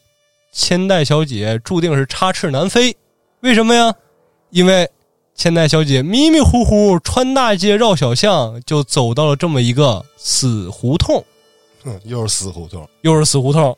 [0.53, 2.95] 千代小姐注定是插翅难飞。
[3.40, 3.95] 为什么呀？
[4.51, 4.87] 因为
[5.35, 11.25] 千代小姐迷迷糊糊穿大街绕小巷，就走到了这么一个死胡同。
[11.83, 13.75] 哼，又是死胡同，又是死胡同。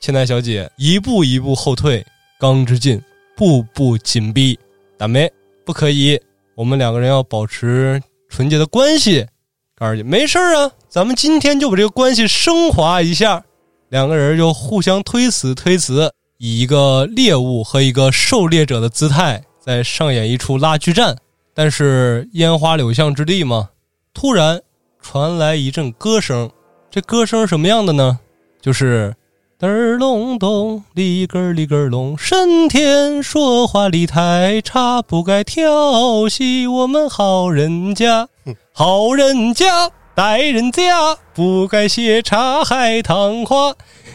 [0.00, 2.02] 千代小姐一步一步后退，
[2.40, 2.98] 刚之进。
[3.36, 4.58] 步步紧逼，
[4.96, 5.30] 大梅
[5.62, 6.18] 不可以，
[6.54, 9.26] 我们两个人要保持纯洁的关系。
[9.74, 13.44] 告诉你，没事啊，咱们今天就把这个关系升华一下。
[13.90, 21.14] 两个人就互相推辞推辞，以一个猎物和一个狩猎者的姿态，在上演一出拉锯战。
[21.52, 23.68] 但是烟花柳巷之地嘛，
[24.14, 24.62] 突然
[24.98, 26.50] 传来一阵歌声。
[26.90, 28.18] 这歌声什么样的呢？
[28.62, 29.14] 就是。
[29.60, 38.28] 嘚儿隆咚，里根儿里根儿隆，神天说话理太差，不该调戏我们好人家。
[38.72, 43.74] 好人家待人家，不该写茶海棠花，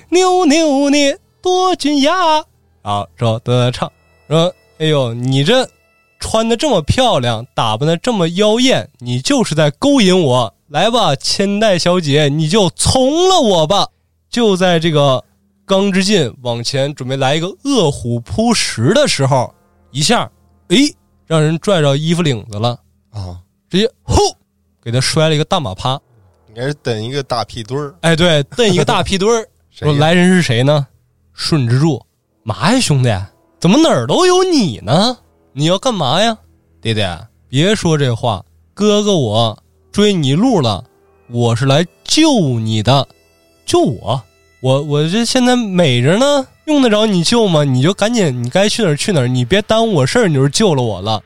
[0.10, 2.12] 扭扭捏多俊雅。
[2.82, 3.92] 啊，说的唱
[4.28, 5.70] 说，哎呦，你这
[6.20, 10.52] 穿的这么漂亮，打扮的这么妖艳，你就是在勾引我。
[10.70, 13.88] 来吧，千代小姐，你就从了我吧。
[14.28, 15.24] 就在这个。
[15.64, 19.54] 刚之进往前准备来一个饿虎扑食的时候，
[19.92, 20.30] 一下，
[20.68, 20.78] 哎，
[21.28, 22.78] 让人拽着衣服领子了
[23.12, 23.40] 啊！
[23.70, 24.16] 直接呼，
[24.84, 26.00] 给他摔了一个大马趴。
[26.50, 27.96] 应该是蹬一个大屁墩儿。
[28.02, 29.48] 哎，对，蹬一个大屁墩儿。
[29.72, 30.86] 说来人是谁呢？
[31.34, 32.06] 顺之助。
[32.44, 33.10] 嘛呀，兄弟，
[33.60, 35.18] 怎么哪儿都有你呢？
[35.54, 36.38] 你要干嘛呀，
[36.82, 37.02] 弟弟？
[37.48, 39.58] 别说这话，哥哥我
[39.92, 40.84] 追你路了，
[41.30, 43.08] 我是来救你的，
[43.66, 44.22] 救我。
[44.62, 47.64] 我我这现在美着呢，用得着你救吗？
[47.64, 51.22] 你就赶紧，你该去哪儿去哪儿，你别耽误我事儿，你就救了我了。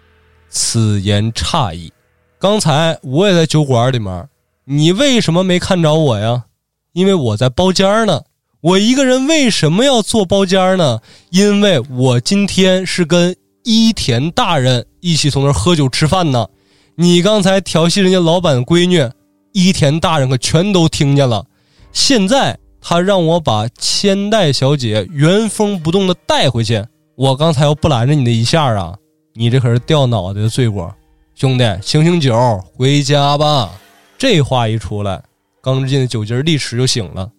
[0.49, 1.91] 此言差矣。
[2.39, 4.27] 刚才我也在酒馆里面，
[4.65, 6.45] 你为什么没看着我呀？
[6.93, 8.21] 因为我在包间呢。
[8.61, 10.99] 我一个人为什么要做包间呢？
[11.29, 16.47] 因为我今天是跟伊田大人一起从那儿喝酒吃饭呢。
[16.95, 19.07] 你刚才调戏人家老板闺女，
[19.53, 21.45] 伊田大人可全都听见了。
[21.91, 22.57] 现在。
[22.87, 26.85] 他让我把千代小姐原封不动的带回去。
[27.15, 28.95] 我刚才要不拦着你那一下啊，
[29.33, 30.93] 你这可是掉脑袋的罪过。
[31.35, 33.69] 兄弟，醒醒酒，回家吧。
[34.17, 35.21] 这话一出来，
[35.61, 37.29] 刚之进的酒劲立时就醒了。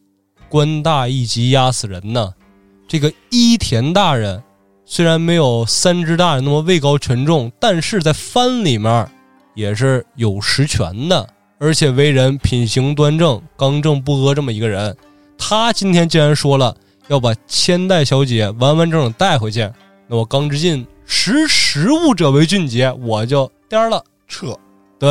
[0.51, 2.31] 官大一级压死人呢。
[2.87, 4.43] 这个伊田大人
[4.85, 9.09] 虽然没有三只大人那么位高权重，但是在藩里面
[9.55, 11.27] 也是有实权的，
[11.59, 14.95] 而且为人品行端正、刚正不阿这么一个人。
[15.39, 16.77] 他今天既然说了
[17.09, 19.67] 要把千代小姐完完整整带回去。
[20.07, 24.03] 那我刚之进识时务者为俊杰，我就颠儿了。
[24.29, 24.57] 撤，
[24.99, 25.11] 对，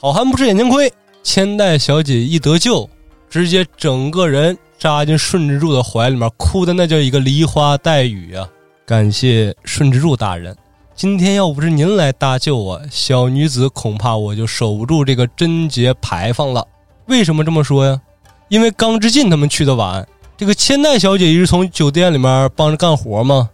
[0.00, 0.92] 好汉不吃眼前亏。
[1.22, 2.88] 千代小姐一得救，
[3.28, 8.48] 直接整个人扎进顺之助的怀里面，哭的那叫一个梨花带雨啊！
[8.86, 10.56] 感谢顺之助大人，
[10.94, 16.66] 今天要不是您来搭救我，小女子恐怕我就守不住这个贞洁牌坊了。
[17.06, 18.00] 为什么这么说呀？
[18.48, 23.50] 因为刚之进他们去的晚，这个千代小姐一直从酒店里面帮着干活嘛。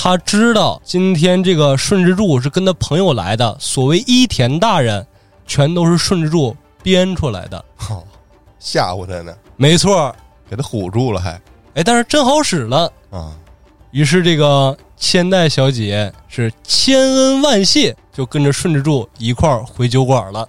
[0.00, 5.04] 她知道今天这个顺之助是跟他朋友来的，所谓伊田大人，
[5.44, 7.64] 全都是顺之助编出来的。
[7.74, 8.04] 好，
[8.60, 10.14] 吓唬他呢，没错，
[10.48, 11.32] 给他唬住了还
[11.74, 12.90] 哎，但是真好使了。
[13.10, 13.32] 啊，
[13.90, 20.48] 于是这个千代小姐是千恩万谢，就跟着顺之助一块儿回酒馆了。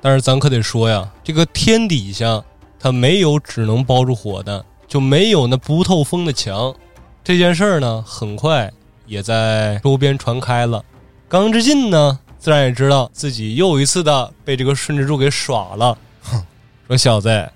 [0.00, 2.42] 但是咱可得说呀，这个天底下
[2.78, 6.74] 它没有只能包住火的，就没有那不透风的墙。
[7.22, 8.72] 这件事儿呢，很快
[9.06, 10.82] 也在周边传开了。
[11.28, 15.96] 刚之进呢，自然也知道自己又一次的被这个顺治柱给耍了。
[16.22, 16.42] 哼
[16.88, 17.50] 说小子，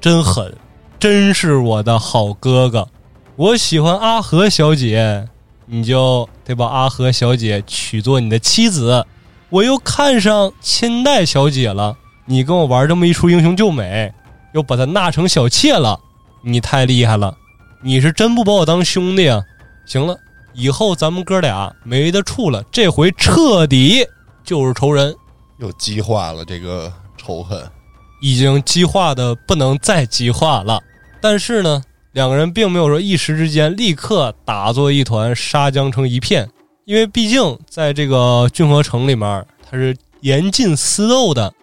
[0.00, 0.56] 真狠，
[0.98, 2.88] 真是我的好哥哥。
[3.36, 5.28] 我喜欢阿和小姐，
[5.66, 9.04] 你就得把阿和小姐娶做你的妻子。
[9.50, 14.12] 我又看上千代小姐了，你跟我玩这么一出英雄救美，
[14.54, 16.00] 又把她纳成小妾了，
[16.42, 17.36] 你太厉害了！
[17.80, 19.42] 你是真不把我当兄弟啊？
[19.86, 20.18] 行了，
[20.52, 24.04] 以后咱们哥俩没得处了，这回彻底
[24.44, 25.14] 就是仇人，
[25.58, 27.62] 又激化了这个仇恨。
[28.20, 30.82] 已经激化的不能再激化了。
[31.20, 36.50] 但是呢，两个人并没有说一时之间立刻打作一团，杀僵成一片，
[36.84, 41.54] 因为毕竟在这个郡河城里面，他是严禁私斗的。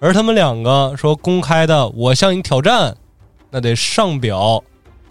[0.00, 2.96] 而他们两个说公开的，我向你挑战，
[3.50, 4.64] 那得上表，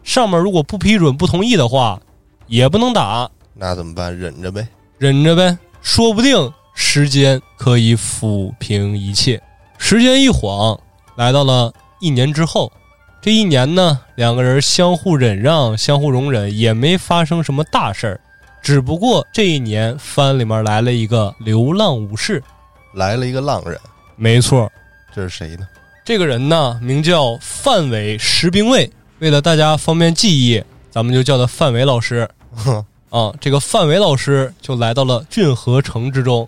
[0.10, 2.02] 上面如果不批准、不同意的话，
[2.48, 4.18] 也不能打，那怎么办？
[4.18, 4.68] 忍着呗。
[4.98, 9.40] 忍着呗，说不定时间可以抚平一切。
[9.78, 10.76] 时间一晃，
[11.16, 12.72] 来到了一年之后。
[13.22, 18.20] 这一年呢，两个人相互忍让、相互容忍，也没发生什么大事儿。
[18.64, 22.44] 只不过这一年番里面来了一个流浪武士，
[22.96, 23.80] 来了一个浪人，
[24.16, 24.72] 没错，
[25.14, 25.68] 这是谁呢？
[26.04, 28.92] 这个人呢名叫范伟石兵卫。
[29.20, 32.28] 为了大家方便记忆，咱们就叫他范伟老师。
[33.10, 36.48] 啊，这个范伟老师就来到了郡河城之中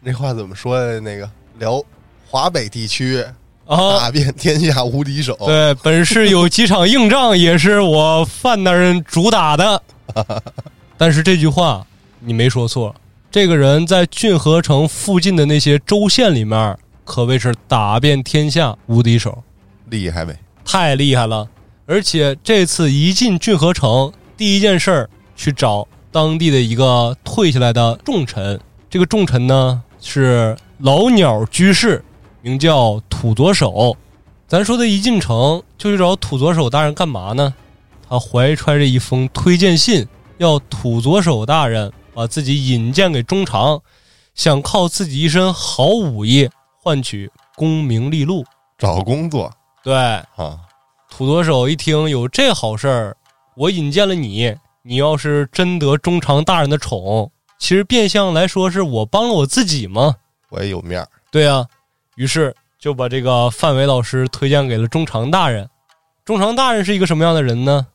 [0.00, 0.98] 那话怎么说呀？
[1.00, 1.80] 那个辽
[2.28, 3.22] 华北地区
[3.64, 3.98] 啊。
[3.98, 5.34] 打遍天下无敌手。
[5.46, 9.82] 对，本市有几场硬仗，也是我范大人主打的。
[10.98, 11.86] 但是这句话
[12.20, 12.94] 你没说错，
[13.30, 19.42] 这个人在郡河城附近的那些州县里面，可谓是打遍天下无敌手，
[19.88, 20.36] 厉害呗。
[20.64, 21.48] 太厉害了。
[21.86, 28.58] 而且这次一进郡河城，第一件事儿去找当地的一个退下来的重臣。
[28.88, 32.02] 这个重臣呢是老鸟居士，
[32.40, 33.96] 名叫土佐守。
[34.46, 37.52] 咱说的一进城就去找土佐守大人干嘛呢？
[38.08, 40.06] 他怀揣着一封推荐信，
[40.38, 43.80] 要土佐守大人把自己引荐给中长，
[44.34, 46.48] 想靠自己一身好武艺
[46.82, 48.44] 换取功名利禄。
[48.78, 49.50] 找工作
[49.82, 50.60] 对，啊，
[51.16, 53.16] 土多手一听有这好事儿，
[53.54, 60.12] 我引荐了你，你要是真得中长大人的宠，其实变相来说是我帮了我自己嘛。
[60.48, 61.08] 我也有面儿。
[61.30, 61.64] 对啊，
[62.16, 65.70] 于是就把这个范伟老师推荐给了中长大人。
[66.24, 67.86] 中长大人是一个什么样的人呢？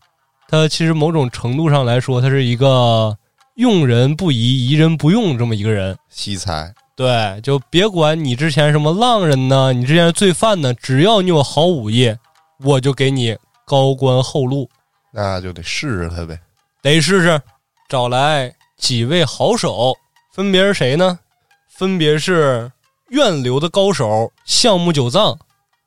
[0.48, 3.14] 他其实某种程度上来说，他是一个
[3.56, 5.94] 用人不疑、疑人不用这么一个人。
[6.08, 12.16] 惜才，对，就别管你之前什么浪人呢，你之前是罪犯呢，只要你有好武艺，
[12.64, 14.70] 我就给你高官厚禄。
[15.12, 16.40] 那就得试试他呗。
[16.82, 17.42] 得试试，
[17.88, 19.96] 找来几位好手，
[20.32, 21.20] 分别是谁呢？
[21.68, 22.72] 分别是
[23.10, 25.38] 院流的高手项目九藏，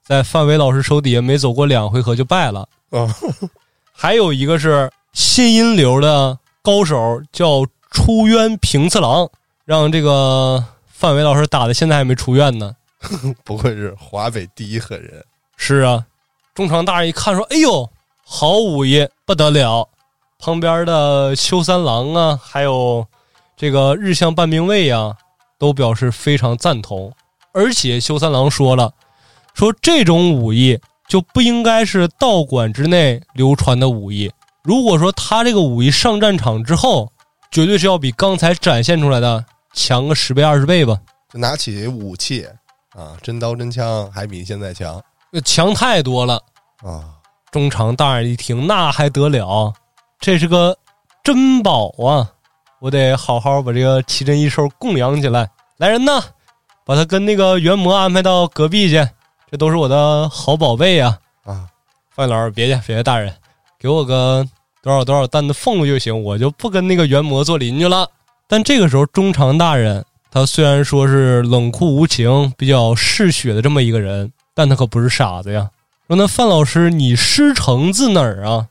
[0.05, 2.68] 在范伟老师手底下没走过两回合就败了。
[2.90, 3.07] 啊，
[3.92, 9.28] 还有一个是新阴流的高手，叫出渊平次郎，
[9.64, 12.74] 让这个范伟老师打的现在还没出院呢。
[13.44, 15.24] 不愧是华北第一狠人。
[15.57, 16.05] 是啊，
[16.55, 17.90] 中长大人一看说：“哎呦，
[18.24, 19.88] 好武艺不得了！”
[20.38, 23.07] 旁边的修三郎啊，还有
[23.57, 25.16] 这个日向半兵卫呀，
[25.59, 27.12] 都表示非常赞同。
[27.55, 28.92] 而且修三郎说了，
[29.55, 30.78] 说这种武艺
[31.09, 34.30] 就不应该是道馆之内流传的武艺。
[34.62, 37.11] 如果说他这个武艺上战场之后，
[37.50, 40.98] 绝对是要比刚才展现出来的强个十倍二十倍吧，
[41.32, 42.46] 就拿起武器
[42.94, 45.03] 啊，真刀真枪还比现在强
[45.33, 46.35] 那强太多了。
[46.85, 47.18] 啊。
[47.51, 49.74] 中场大人一听，那还得了？
[50.18, 50.74] 这是个
[51.22, 52.30] 珍宝啊！
[52.80, 55.51] 我得好好把这个奇珍异兽供养起来。
[55.76, 56.22] 来人呐，
[56.87, 59.07] 把他跟那个元魔安排到隔壁去，
[59.51, 61.18] 这都是我的好宝贝呀！
[61.45, 61.66] 啊，
[62.11, 63.35] 范老师，别去，别去，大人，
[63.78, 64.43] 给我个
[64.83, 68.09] 多少多少担的俸禄就行，我就不跟那个元魔做邻居了。
[68.49, 75.70] 但这个时候，中长大人他虽然说是冷酷无情、比较嗜血的这么一个人，但他可不是傻子呀。
[76.09, 78.68] 说那范老师，你师承自哪儿啊？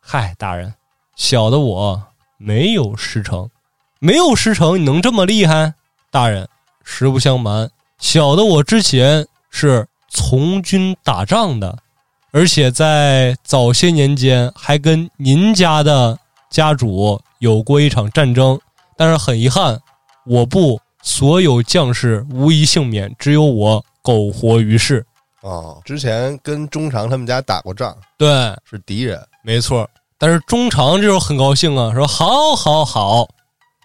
[0.00, 0.74] 嗨，大人，
[1.16, 2.02] 小的我
[2.36, 3.48] 没有师承，
[3.98, 5.74] 没有师承，你能这么厉害？
[6.10, 6.48] 大人，
[6.84, 11.78] 实不相瞒，小的我之前是从军打仗的，
[12.32, 16.18] 而且在早些年间还跟您家的
[16.50, 18.60] 家主有过一场战争。
[18.94, 19.80] 但是很遗憾，
[20.26, 25.06] 我部所有将士无一幸免，只有我苟活于世。
[25.42, 28.28] 哦，之前跟中长他们家打过仗，对，
[28.64, 29.88] 是敌人，没错。
[30.18, 33.28] 但是中长这时候很高兴啊，说：“好，好，好。”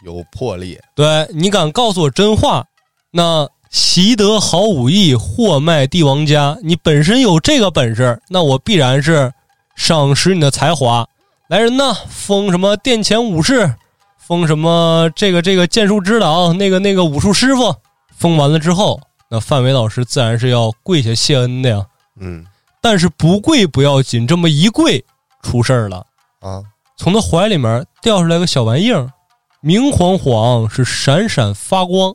[0.05, 2.64] 有魄力，对你敢告诉我真话，
[3.12, 6.55] 那习得好武艺，货卖帝王家。
[6.62, 9.34] 你本身有这个本事，那我必然是
[9.76, 11.08] 赏识你的才华。
[11.49, 13.74] 来人呐，封什么殿前武士，
[14.20, 17.76] 封什么这个这个剑术指导，那个那个武术师傅。
[18.16, 18.99] 封完了之后，
[19.30, 21.86] 那范伟老师自然是要跪下谢恩的呀。
[22.20, 22.46] 嗯，
[22.82, 25.04] 但是不跪不要紧，这么一跪，
[25.42, 26.06] 出事儿了
[26.40, 26.64] 啊！
[26.98, 29.12] 从他怀里面掉出来个小玩意儿。
[29.60, 32.14] 明晃晃是闪闪发光，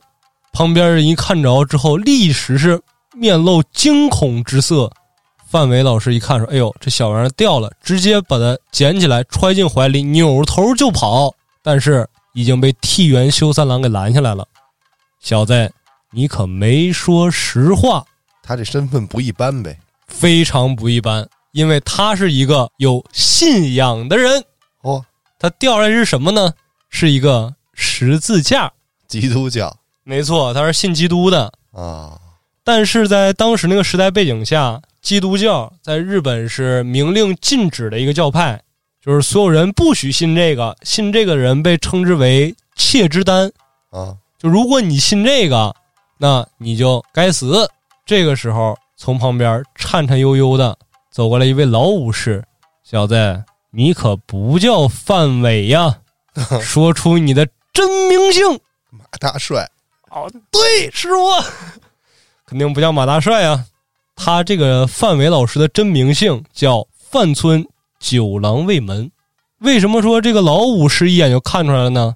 [0.51, 2.81] 旁边人一看着之后，立时是
[3.13, 4.91] 面露惊恐之色。
[5.47, 11.31] 范伟老师一看说：“哎呦，这小玩意儿掉了！”直接把它捡起来揣进怀里，扭头就跑。
[11.61, 14.45] 但是已经被替元修三郎给拦下来了。
[15.19, 15.71] 小子，
[16.13, 18.05] 你可没说实话。
[18.41, 24.43] 他这身份不一般呗，非常不一般，因为他是一个有信仰的人。
[24.81, 25.05] 哦，
[25.39, 26.53] 他掉下来是什么呢？
[26.89, 28.71] 是一个十字架，
[29.07, 32.19] 基督教，没错，他是信基督的啊。
[32.63, 38.61] 但是在当时那个时代背景下，基督教在日本是明令禁止的一个教派，
[39.01, 43.51] 就是所有人不许信这个，信这个人被称之为窃之丹
[43.89, 44.15] 啊。
[44.37, 45.75] 就如果你信这个，
[46.17, 47.69] 那你就该死。
[48.05, 50.77] 这个时候，从旁边颤颤悠悠的
[51.11, 52.43] 走过来一位老武士，
[52.83, 55.99] 小子，你可不叫范伟呀。
[56.61, 58.59] 说出你的真名姓，
[58.89, 59.69] 马大帅。
[60.09, 61.43] 哦，对，是我，
[62.45, 63.65] 肯定不叫马大帅啊。
[64.15, 67.65] 他这个范伟老师的真名姓叫范村
[67.99, 69.11] 九郎卫门。
[69.59, 72.15] 为什么说这个老武士一眼就看出来了呢？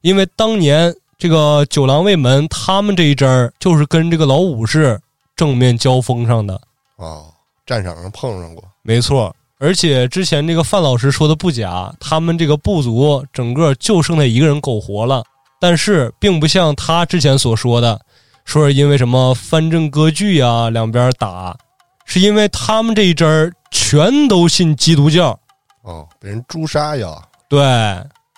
[0.00, 4.98] 因为当年这个九郎卫门他们这一支儿就是跟这个老武士
[5.34, 6.60] 正面交锋上的。
[6.94, 7.26] 哦，
[7.66, 9.34] 战场上碰上过，没错。
[9.58, 15.24] 而且之前这个范老师说的不假，他们这个部族整个就剩他一个人苟活了。
[15.58, 18.00] 但是并不像他之前所说的，
[18.44, 21.56] 说是因为什么藩镇割据啊，两边打，
[22.04, 25.36] 是因为他们这一支儿全都信基督教。
[25.82, 27.20] 哦，被人诛杀呀？
[27.48, 27.60] 对，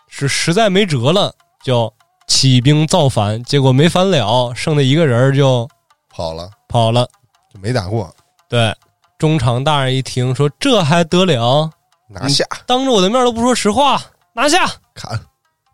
[0.09, 1.31] 是实在没辙了，
[1.63, 1.93] 就
[2.31, 5.69] 起兵造反，结果没反了，剩的一个人就
[6.09, 7.05] 跑了，跑了，
[7.53, 8.09] 就没打过。
[8.49, 8.73] 对。
[9.19, 11.71] 中场大人一听说这还得了，
[12.09, 12.43] 拿下！
[12.65, 14.01] 当着我的面都不说实话，
[14.33, 14.67] 拿下！
[14.95, 15.21] 砍！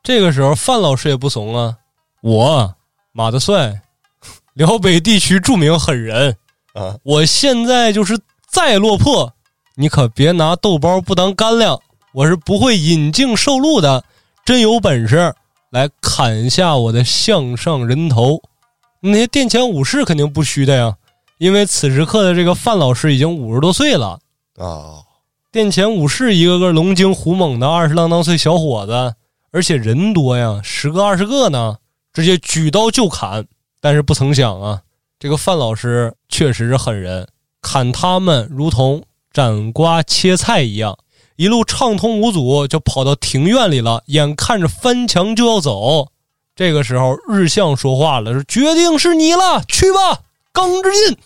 [0.02, 1.76] 这个时候范老师也不怂啊，
[2.22, 2.74] 我
[3.12, 3.80] 马德帅，
[4.54, 6.36] 辽北地区著名狠人
[6.74, 6.96] 啊！
[7.04, 9.32] 我现在就是再落魄，
[9.76, 11.80] 你可别拿豆包不当干粮，
[12.14, 14.02] 我是不会引颈受禄的。
[14.44, 15.32] 真有本事
[15.70, 18.40] 来砍下我的项上人头，
[19.00, 20.96] 那些殿前武士肯定不虚的呀。
[21.38, 24.18] 因为此时刻的这个范老师已经五十多岁了
[24.56, 25.04] 啊，
[25.52, 29.14] 殿前武士一个个龙精虎猛的二十郎当岁小伙子，
[29.52, 31.76] 而且人多呀，十个二十个呢，
[32.12, 33.46] 直接举刀就砍。
[33.80, 34.80] 但是不曾想啊，
[35.18, 37.28] 这个范老师确实是狠人，
[37.60, 40.96] 砍他们如同斩瓜切菜一样，
[41.37, 44.03] 一路畅通无阻就跑到庭院里了。
[44.07, 46.09] 眼看着翻墙就要走，
[46.55, 50.20] 这个时候日向说话了，说：“决定是你了，去吧。”
[50.53, 51.16] 钢之进，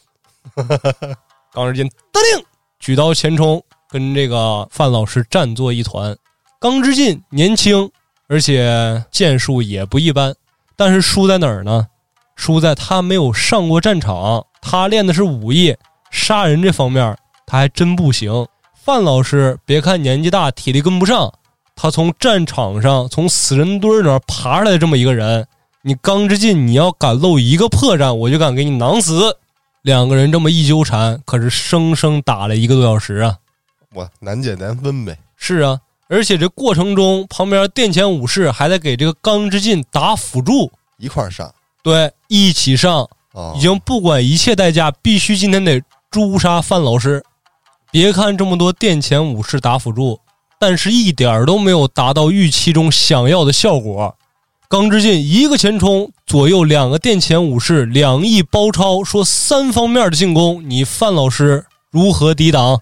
[1.55, 2.45] 钢之进得令，
[2.81, 6.17] 举刀前冲，跟这个范老师战作一团。
[6.59, 7.91] 钢之进年轻，
[8.29, 10.35] 而且剑术也不一般，
[10.77, 11.87] 但是输在哪儿呢？
[12.35, 15.77] 输在他没有上过战场，他练的是武艺，
[16.11, 18.47] 杀人这方面他还真不行。
[18.83, 21.35] 范老师别看年纪大，体力跟不上，
[21.77, 25.47] 他从战场上从死人堆儿那爬出来这么一个人。
[25.83, 29.37] 你刚之进，你要敢露一个破绽，我就敢给你囊死。
[29.83, 33.37] 两个人这么一纠缠，可是生生打了一个多小时啊！
[33.95, 35.19] 我难解难分呗。
[35.37, 35.79] 是啊，
[36.09, 41.53] 而且这过程中，旁边殿前武士还在给这个刚之进打辅助，一块儿上
[41.83, 47.23] 对，一起上，哦，已经不管一切代价，必须今天得诛杀范老师。
[47.91, 50.21] 别看这么多殿前武士打辅助，
[50.61, 54.17] 但是一点儿都没有达到预期中想要的效果。
[54.69, 62.81] 刚之进一个前冲，左右两个殿前武士两翼包抄，说三方面的进攻，你范老师如何抵挡？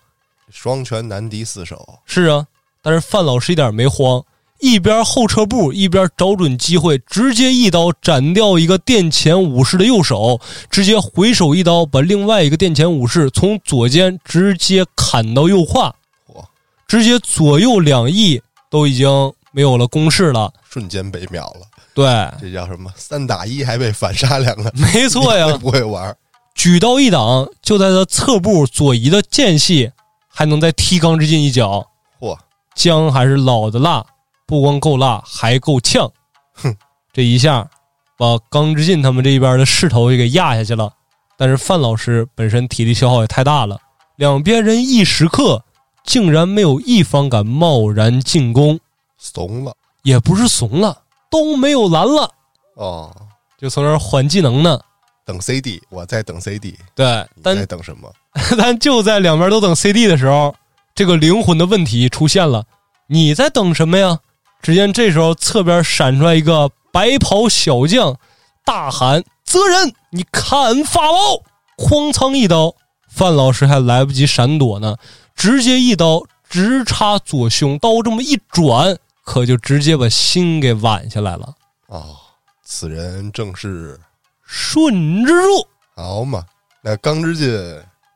[0.51, 2.47] 双拳难敌四手，是啊，
[2.83, 4.23] 但是范老师一点没慌，
[4.61, 10.41] 一边后撤步，一边找准机会，直接一刀斩掉一个殿前武士的右手，
[10.71, 15.95] 直接回手一刀把另外一个殿前武士从左肩直接砍到右胯，
[16.27, 16.45] 嚯，
[16.87, 20.53] 直接左右两翼都已经没有了攻势了。
[20.69, 21.67] 瞬间被秒了。
[21.95, 22.05] 对，
[22.41, 22.91] 这叫什么？
[22.95, 26.17] 三打一还被反杀两个，没错呀会，不会玩？
[26.55, 29.91] 举刀一挡，就在他侧步左移的间隙，
[30.29, 31.87] 还能再踢刚之进一脚。
[32.21, 32.37] 嚯，
[32.75, 34.05] 姜还是老的辣，
[34.49, 36.11] 不光够辣，还够呛。
[36.55, 36.75] 哼，
[37.13, 37.69] 这一下
[38.17, 40.91] 把刚之进他们这一边的势头也给压下去了。
[41.37, 43.79] 但是范老师本身体力消耗也太大了，
[44.17, 45.63] 两边人一时刻
[46.03, 48.81] 竟然没有一方敢贸然进攻，
[49.19, 52.33] 怂了也不是怂了，都没有蓝了，
[52.75, 53.15] 哦。
[53.59, 54.81] 就从那儿缓技能呢。
[55.27, 58.11] 等 CD，我在等 CD，对，你但在等什么？
[58.57, 60.55] 但就在两边都等 CD 的时候，
[60.95, 62.65] 这个灵魂的问题出现了。
[63.09, 64.19] 你在等什么呀？
[64.61, 68.17] 只见这时候侧边闪出来一个白袍小将，
[68.65, 71.43] 大喊：“泽人，你砍法宝！”
[71.79, 72.75] 哐仓一刀，
[73.09, 74.97] 范老师还来不及闪躲呢，
[75.35, 81.55] 直接一刀直插左胸，刀这么一转，可就直接把心给剜下来了。
[81.87, 82.17] 哦，
[82.65, 83.99] 此人正是
[84.45, 86.45] 顺之助，好嘛？
[86.83, 87.49] 那刚之进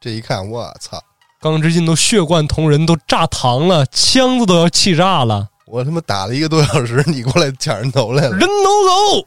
[0.00, 1.00] 这一看，我操！
[1.40, 5.48] 钢之进都血贯瞳仁，都炸膛了，枪子都要气炸了。
[5.72, 9.26] 我他妈打了一个多小时，你过来抢人头来了人，头狗。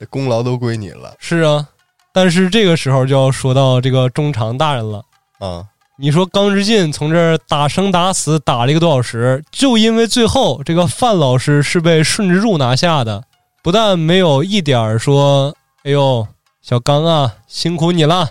[0.00, 1.68] 这功劳都归你了是啊，
[2.14, 5.04] 但是这个时候就要说到这个中场大人了。
[5.38, 5.66] 啊！
[5.98, 13.22] 你说刚之进从这儿打生打死打了一个多小时，就因为最后这个范老师是被顺之助拿下的，
[13.62, 15.54] 不但没有一点儿说
[15.84, 16.26] “哎呦，
[16.62, 18.30] 小刚啊，辛苦你了，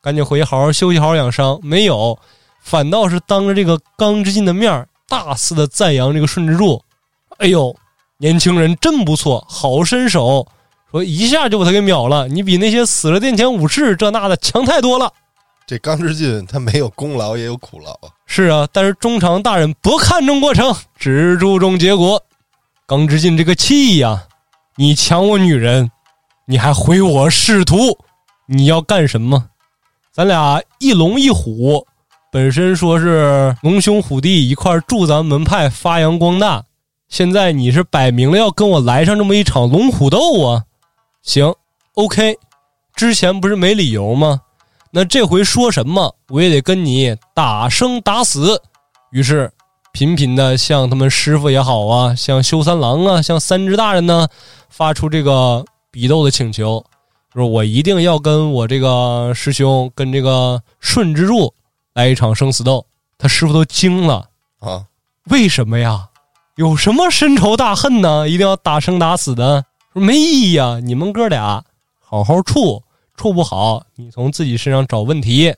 [0.00, 2.16] 赶紧回去好好休息，好好养伤”，没有，
[2.62, 6.80] 反倒是当着这个刚之进的面儿大肆的赞扬这个顺之助。
[7.38, 7.74] 哎呦，
[8.18, 10.46] 年轻人真不错，好身手，
[10.90, 15.12] 说一下就把他给秒了，你比那些死了殿前武士这那的强太多了。
[15.66, 18.12] 这刚之进他没有功劳也有苦劳啊！
[18.26, 22.22] 是啊，但是中常大人不看重过程，只注重结果。
[22.86, 24.24] 刚之进这个气呀，
[24.76, 25.90] 你抢我女人，
[26.46, 27.98] 你还毁我仕途，
[28.46, 29.46] 你要干什么？
[30.12, 31.86] 咱俩一龙一虎，
[32.30, 36.62] 本身说是龙兄虎弟一块儿助咱们门派发扬光大，
[37.14, 40.64] 现在你是摆明了要跟我来上这么一场龙虎斗啊！
[41.22, 41.54] 行
[41.92, 42.36] ，OK，
[42.96, 44.40] 之前不是没理由吗？
[44.90, 48.60] 那这回说什么我也得跟你打生打死。
[49.12, 49.48] 于是
[49.92, 54.26] 频频的向他们师傅也好啊，向修三郎啊，向三只大人呢，
[54.68, 56.84] 发出这个比斗的请求，
[57.32, 61.54] 就是我一定要跟我这个师兄跟这个顺之助
[61.92, 62.84] 来一场生死斗。
[63.16, 64.84] 他师傅都惊了，啊，
[65.30, 66.08] 为什么呀？
[66.56, 68.28] 有什么深仇大恨呢？
[68.28, 69.64] 一定要打生打死的？
[69.92, 70.78] 说没意义啊！
[70.78, 71.64] 你们哥俩
[71.98, 72.80] 好好处，
[73.16, 75.52] 处不好，你从自己身上找问题。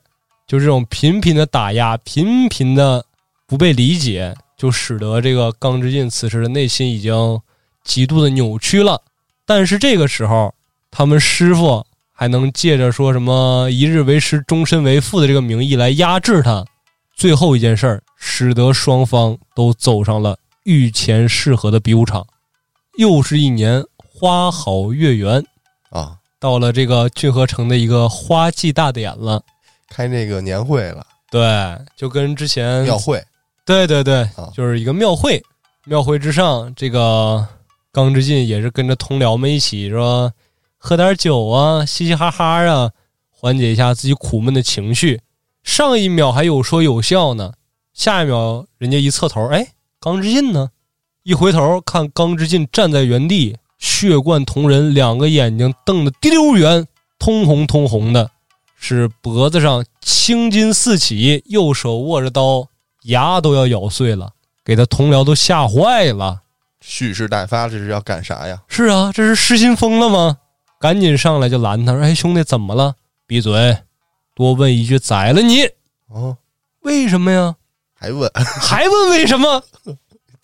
[0.47, 3.05] 就这种频频的打压，频频的
[3.47, 7.38] 不被理解，就使得这个刚之进此时的内心已经
[7.84, 9.03] 极度的扭曲了。
[9.44, 10.55] 但是这个时候，
[10.90, 16.64] 他们师傅还能借着说什么“一日为师，终身为父”的这个名义来压制他。
[17.14, 22.26] 最后一件事儿，使得双方都走上了御前适合的比武场。
[22.98, 25.44] 又是一年花好月圆，
[25.90, 29.42] 啊，到了这个郡河城的一个花季大典了。
[29.88, 33.22] 开那个年会了，对，就跟之前庙会
[33.64, 35.42] 对对对啊，就是一个庙会。
[35.84, 37.46] 庙会之上，这个
[37.92, 40.32] 刚之进也是跟着同僚们一起说，
[40.78, 42.90] 喝点酒啊，嘻嘻哈哈啊，
[43.30, 45.20] 缓解一下自己苦闷的情绪。
[45.62, 47.52] 上一秒还有说有笑呢，
[47.92, 49.68] 下一秒人家一侧头，哎，
[50.07, 50.70] 刚之进呢？
[51.24, 56.86] 一回头看刚之进站在原地，血贯瞳仁，两个眼睛瞪得滴溜圆，
[57.18, 58.30] 通红通红的，
[58.78, 62.68] 是脖子上青筋四起，右手握着刀，
[63.07, 64.30] 牙都要咬碎了，
[64.64, 66.42] 给他同僚都吓坏了。
[66.80, 68.62] 蓄势待发，这是要干啥呀？
[68.68, 70.36] 是啊，这是失心疯了吗？
[70.78, 72.94] 赶紧上来就拦他说：“哎，兄弟，怎么了？
[73.26, 73.76] 闭嘴！
[74.36, 75.64] 多问一句，宰了你！
[76.11, 76.36] 哦，
[76.82, 77.57] 为什么呀？
[77.99, 79.62] 还问， 还问为什么？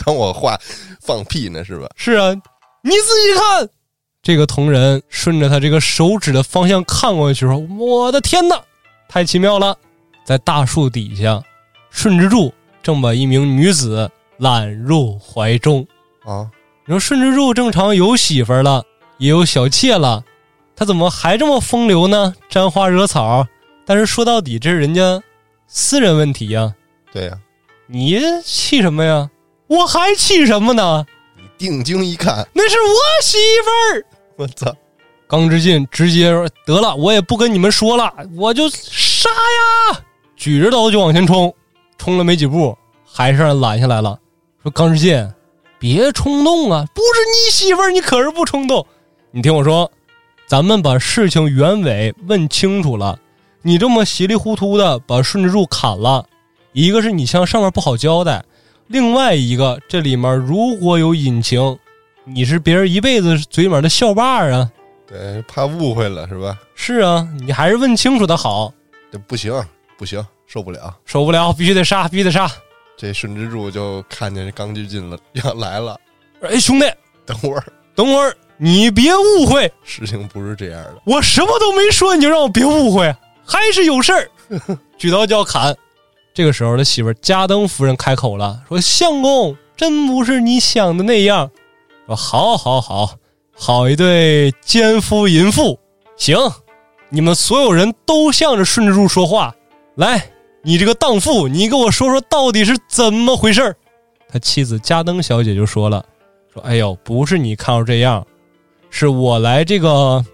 [0.04, 0.58] 当我话
[1.00, 1.88] 放屁呢是吧？
[1.96, 2.32] 是啊，
[2.82, 3.68] 你自己看。
[4.22, 8.60] 这个同人顺着他这个手指的方向看过去，说：“我的天哪，
[9.08, 9.76] 太奇妙了！”
[10.24, 11.42] 在大树底下，
[11.90, 15.84] 顺之助正把一名女子揽入怀中。
[16.24, 16.48] 啊，
[16.86, 18.84] 你说顺之助正常有媳妇儿了，
[19.18, 20.22] 也有小妾了，
[20.76, 22.32] 他怎么还这么风流呢？
[22.48, 23.44] 沾花惹草。
[23.84, 25.20] 但是说到底，这是人家
[25.66, 26.72] 私人问题呀。
[27.12, 27.32] 对呀，
[27.86, 29.28] 你气什么呀？
[29.66, 31.04] 我还气什么呢？
[31.36, 34.04] 你定睛一看，那是我媳妇儿。
[34.36, 34.74] 我操！
[35.28, 40.00] 刚之进直接说：“得了，我也不跟你们说了，我就杀呀！”
[40.36, 41.54] 举着刀就往前冲，
[41.96, 44.18] 冲了没几步，还是让人拦下来了。
[44.62, 45.26] 说：“刚之进，
[45.78, 46.84] 别冲动啊！
[46.94, 48.86] 不是你媳妇儿，你可是不冲动。
[49.30, 49.90] 你听我说，
[50.46, 53.18] 咱们把事情原委问清楚了。
[53.62, 56.26] 你这么稀里糊涂的把顺治柱砍了，
[56.72, 58.44] 一个是你像上面不好交代，
[58.88, 61.78] 另外一个这里面如果有隐情。”
[62.24, 64.70] 你是别人一辈子嘴里面的校霸啊！
[65.08, 66.56] 对，怕误会了是吧？
[66.76, 68.72] 是啊，你还是问清楚的好。
[69.10, 69.52] 这不行，
[69.98, 72.48] 不行，受不了，受不了，必须得杀，必须得杀。
[72.96, 75.98] 这顺之助就看见这钢锯进了，要来了。
[76.42, 76.86] 哎，兄弟，
[77.26, 77.64] 等会儿，
[77.96, 81.02] 等会儿，你别误会，事情不是这样的。
[81.04, 83.12] 我什么都没说，你就让我别误会，
[83.44, 84.30] 还是有事儿。
[84.96, 85.76] 举刀就要砍。
[86.34, 91.50] 这个时候，他媳妇加登夫人开口了，说：“相公，真不是你想的那样。”
[92.06, 93.16] 说好，好，好，
[93.54, 95.78] 好一对奸夫淫妇！
[96.16, 96.38] 行，
[97.10, 99.54] 你们所有人都向着顺治柱说话。
[99.96, 100.30] 来，
[100.62, 103.76] 你这个荡妇，你给我说说到底是怎么回事
[104.28, 106.02] 他妻子加登小姐就说了
[106.52, 108.26] ：“说，哎呦，不是你看到这样，
[108.88, 110.24] 是我来这个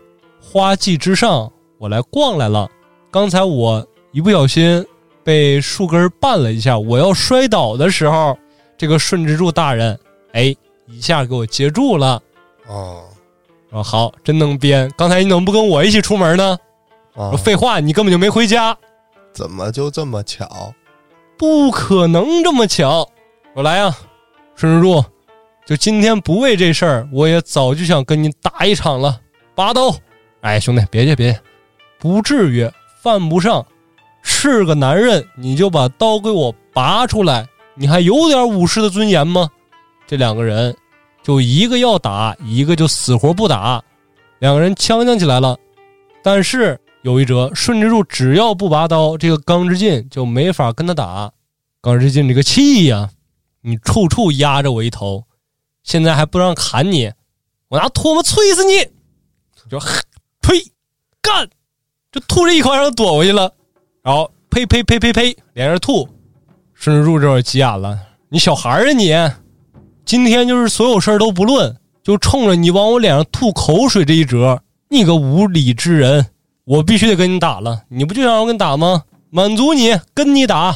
[0.41, 2.69] 花季之上，我来逛来了。
[3.11, 4.87] 刚才我一不小心
[5.29, 8.39] 被树根绊了一下，我要摔倒的时候，
[8.79, 10.01] 这个顺之助大人，
[10.33, 10.57] 哎。”
[10.91, 12.19] 一下给我接住了，
[12.67, 13.05] 哦，
[13.71, 14.91] 说好，真能编。
[14.97, 16.59] 刚才你怎么不跟我一起出门呢？
[17.15, 18.75] 说废话，你根本就没回家。
[19.35, 20.73] 怎么就这么巧？
[21.37, 23.07] 不可能这么巧。
[23.55, 23.95] 我来呀，
[24.55, 25.05] 顺之助，
[25.67, 29.21] 就今天不为这事儿，我也早就想跟你打一场了。
[29.55, 29.95] 拔刀！
[30.41, 31.41] 哎，兄弟，别介别介，
[31.99, 32.67] 不至于，
[33.03, 33.63] 犯不上。
[34.23, 37.47] 是个男人，你就把刀给我拔出来。
[37.75, 39.49] 你还有点武士的尊严吗？
[40.07, 40.77] 这两个人，
[41.23, 43.83] 就一个要打，一个就死活不打，
[44.39, 45.57] 两个人呛呛起来了。
[46.23, 51.31] 但是有一折，顺之助只要不拔刀，这个刚之进就没法跟他打。
[51.81, 53.11] 刚之进这个气呀，
[53.61, 55.25] 你处处压着我一头，
[55.85, 57.13] 现在还不让砍你，
[57.69, 58.85] 我拿唾沫啐死你！
[59.71, 59.79] 就
[60.43, 60.59] 呸，
[61.23, 61.49] 干，
[62.11, 63.53] 就吐这一口，让他躲过去了。
[64.09, 66.09] 然后呸呸呸呸呸，连着吐。
[66.73, 67.99] 顺之助这会儿急眼了，
[68.31, 69.15] 你小孩儿啊你！
[70.07, 76.25] 今天就是所有事儿都不论，就冲着你往我脸上吐口水这一折，你个无理之人，
[76.65, 77.83] 我必须得跟你打了。
[77.89, 79.05] 你不就想让我跟你打吗？
[79.29, 80.75] 满足你，跟你打。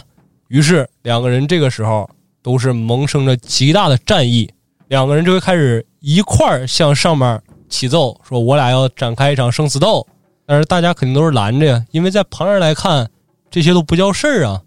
[0.48, 2.06] 于是两个人这个时候
[2.42, 4.46] 都是萌生着极大的战意，
[4.88, 10.06] 两个人就会开始一块儿向上面起奏，说我俩要展开一场生死斗。
[10.44, 13.08] 但是大家肯定都是拦着呀，因为在旁人来看，
[13.52, 14.60] 这些都不叫事儿啊。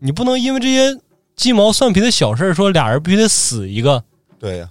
[0.00, 1.00] 你不能因为这些
[1.36, 4.02] 鸡毛蒜皮的小事说俩人必须得死一个。
[4.38, 4.68] 对呀，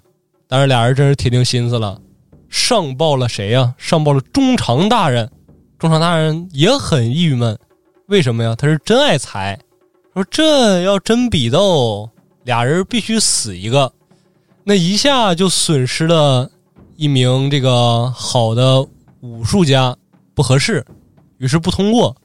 [0.48, 2.00] 但是俩人真是铁定心思了，
[2.50, 3.74] 上报了谁呀？
[3.78, 5.32] 上报了中常大人。
[5.80, 7.58] 中常大人也很郁闷，
[8.08, 8.54] 为什么呀？
[8.56, 9.58] 他是真爱财，
[10.14, 12.08] 说这要真比斗，
[12.44, 13.92] 俩人必须死一个，
[14.64, 16.52] 那一下就损失了
[16.98, 18.86] 一名这个好的
[19.22, 19.96] 武术家，
[20.36, 20.86] 不合适，
[21.40, 22.16] 于是不通过。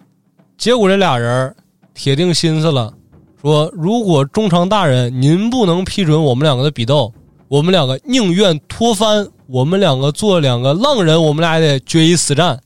[0.59, 1.55] 结果这俩人
[1.95, 2.93] 铁定心思了，
[3.41, 7.13] 说如果中长大人您不能批准我们两个的比斗。
[7.49, 12.59] 我们两个宁愿脱翻，我们两个做两个浪人，我们俩也得决一死战。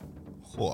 [0.56, 0.72] 嚯！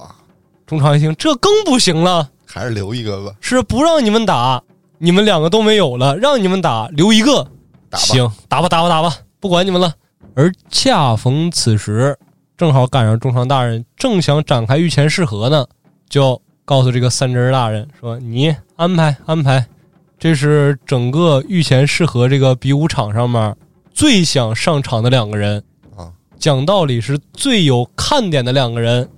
[0.64, 3.34] 中长一听，这更不行了，还是留一个吧。
[3.40, 4.62] 是不让你们打，
[4.98, 7.44] 你们两个都没有了，让你们打，留一个。
[7.94, 9.92] 行，打吧，打吧，打吧，不管你们了。
[10.36, 12.16] 而恰逢此时，
[12.56, 15.66] 正好赶上中长大人正想展开御前试合呢，
[16.08, 19.66] 就告诉这个三真大人说：“你安排安排，
[20.18, 23.56] 这是整个御前适合这个比武场上面。”
[23.94, 25.64] 最想上场的两个人
[25.96, 29.08] 啊，讲道理是最有看点的两个人，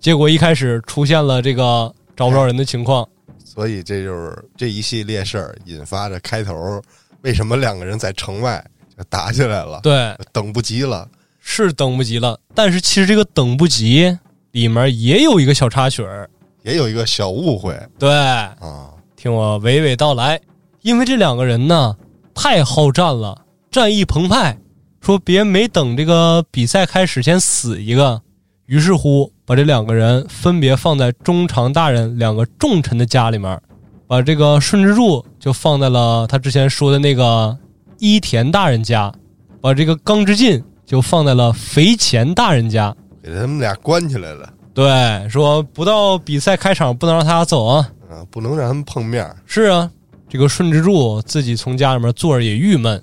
[0.00, 3.08] 结果一开始出现了这个找不着人的情况，
[3.44, 6.82] 所以这就是这一系列事儿引发着开头，
[7.20, 8.64] 为什么两个人在城外
[8.98, 9.78] 就打起来了？
[9.84, 12.36] 对，等不及了，是等不及了。
[12.56, 14.18] 但是其实这个等不及
[14.50, 16.28] 里面也有一个小插曲儿，
[16.64, 17.78] 也有一个小误会。
[17.98, 20.40] 对啊，听我娓娓道来。
[20.80, 21.96] 因为这两个人呢
[22.34, 24.58] 太好战了，战意澎湃，
[25.00, 28.20] 说别没等这个比赛开始先死一个。
[28.66, 33.60] 于是乎，把这两个人分别放在中长大人两个重臣的家里面，
[34.06, 37.54] 把这个顺之助就放在了他之前说的那个
[37.98, 39.12] 伊田大人家，
[39.60, 42.94] 把这个刚之进就放在了肥前大人家。
[43.22, 47.88] 给他们俩关起来了，对，说不到比赛开场不能让他俩走啊。
[48.10, 49.36] 啊，不能让他们碰面儿。
[49.46, 49.90] 是啊，
[50.28, 53.00] 这个顺之柱自己从家里面坐着也郁闷，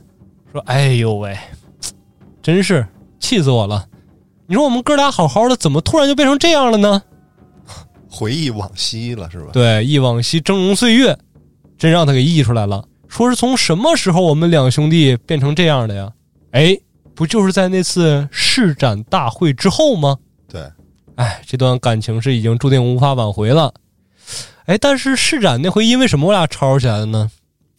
[0.52, 1.38] 说：“哎呦喂，
[2.42, 2.86] 真是
[3.20, 3.86] 气死我了！
[4.48, 7.02] 你说我们哥俩好好的，怎么突然就变成这样了呢？
[8.12, 9.52] 回忆往昔了是吧？
[9.54, 11.18] 对，忆往昔峥嵘岁月，
[11.78, 12.84] 真让他给忆出来了。
[13.08, 16.12] 说是从什么时候我们两兄弟变成这样的呀？
[16.52, 16.78] 哎，
[17.16, 20.18] 不就是在那次市展大会之后吗？
[21.16, 23.74] 对，哎，这段感情是已经注定无法挽回了。
[24.66, 27.30] 哎，但是施展那回因为什么我俩吵起来的呢？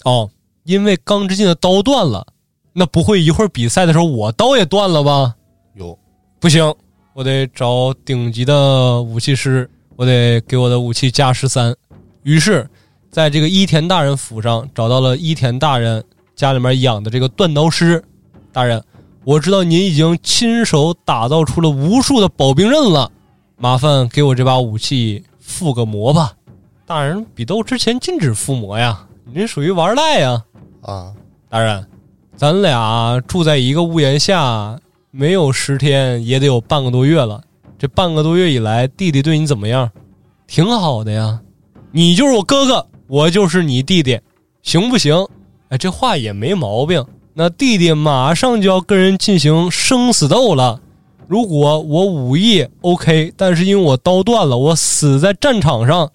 [0.05, 0.30] 哦，
[0.64, 2.26] 因为钢之进的刀断了。
[2.74, 5.35] 那不会一会儿比赛的时候我刀也断了吧？
[5.74, 5.99] 有
[6.41, 6.74] 不行，
[7.12, 11.76] 我得找顶级的武器师，我得给我的武器加十三。
[12.22, 12.66] 于是，
[13.11, 16.03] 在这个伊田大人府上找到了伊田大人
[16.35, 18.03] 家里面养的这个断刀师。
[18.53, 18.83] 大人，
[19.24, 23.12] 我知道您已经亲手打造出了无数的保兵刃了，
[23.62, 26.32] 麻烦给我这把武器附个魔吧。
[26.84, 30.42] 大人，比斗之前禁止附魔呀，你这属于玩赖呀。
[30.80, 31.12] 啊，
[31.48, 31.86] 大人，
[32.34, 34.76] 咱俩住在一个屋檐下，
[35.12, 37.40] 没有十天也得有半个多月了。
[37.78, 39.88] 这半个多月以来，弟弟对你怎么样？
[40.48, 41.40] 挺好的呀。
[41.92, 44.18] 你就是我哥哥，我就是你弟弟，
[44.64, 45.24] 行不行？
[45.68, 47.06] 哎，这话也没毛病。
[47.32, 50.80] 那弟弟马上就要跟人进行生死斗了。
[51.33, 56.12] 如果我武艺 OK，但是因为我刀断了，我死在战场上，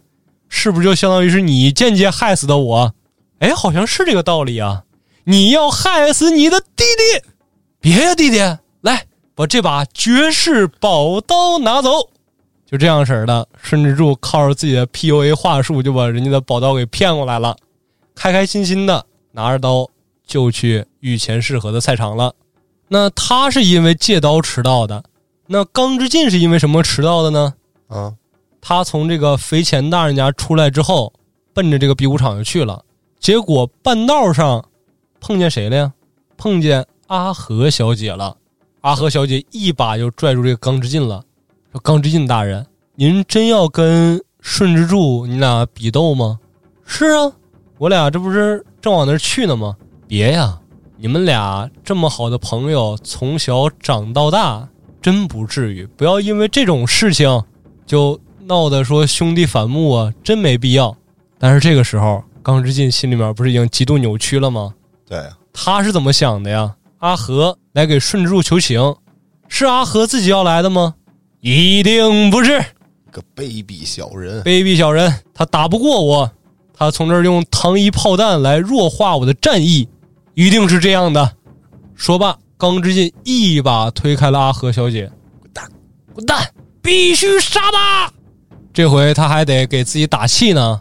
[0.48, 2.94] 是不是就相当于是你间接害死的我？
[3.40, 4.84] 哎，好像是这个道理啊！
[5.24, 7.28] 你要害死你的弟弟，
[7.80, 8.38] 别呀，弟弟，
[8.82, 11.90] 来把这把绝世宝刀拿走。
[12.68, 17.58] 就这样式儿的，顺治柱靠着自己的 PUA 话术，就把人家的宝刀给骗过来了，
[18.14, 19.90] 开开心心的拿着刀
[20.28, 22.36] 就去御前适合的赛场了。
[22.88, 25.04] 那他是因为借刀迟到的，
[25.46, 27.54] 那刚之进是因为什么迟到的呢？
[27.88, 28.14] 啊，
[28.62, 31.14] 他从这个肥前大人家出来之后，
[31.54, 32.84] 奔着这个比武场就去了。
[33.20, 34.64] 结果半道上
[35.20, 35.94] 碰见谁了呀？
[36.38, 38.38] 碰见阿和小姐了。
[38.82, 41.24] 阿和小姐一把就拽住这个刚之进了，
[41.72, 42.66] 说：“刚之进大人，
[42.96, 46.40] 您真要跟顺之助你俩比斗吗
[46.86, 47.32] ？”“是啊，
[47.80, 49.76] 我俩这不是正往那儿去呢吗
[50.08, 50.58] ？”“别呀，
[51.00, 54.68] 你们俩这么好的朋友，从小长到大，
[55.00, 55.86] 真不至于。
[55.96, 57.44] 不要因为这种事情
[57.86, 60.98] 就闹得说兄弟反目啊，真没必要。”
[61.38, 64.74] 但是这个时候，刚之进心里面不是已经极度扭曲了吗？
[65.08, 65.22] 对，
[65.54, 66.74] 他是怎么想的呀？
[66.98, 68.96] 阿和来给顺之助求情，
[69.48, 70.96] 是阿和自己要来的吗？
[71.42, 72.60] 一定不是，
[73.12, 76.32] 个卑鄙小人，卑鄙小人，他打不过我，
[76.74, 79.88] 他从这儿用糖衣炮弹来弱化我的战意，
[80.38, 81.32] 一定是这样的。
[81.96, 85.12] 说罢，刚之进一把推开了阿和小姐，
[85.42, 85.72] 滚蛋！
[86.14, 86.48] 滚蛋！
[86.80, 88.14] 必须杀他！
[88.72, 90.80] 这回他还得给自己打气呢，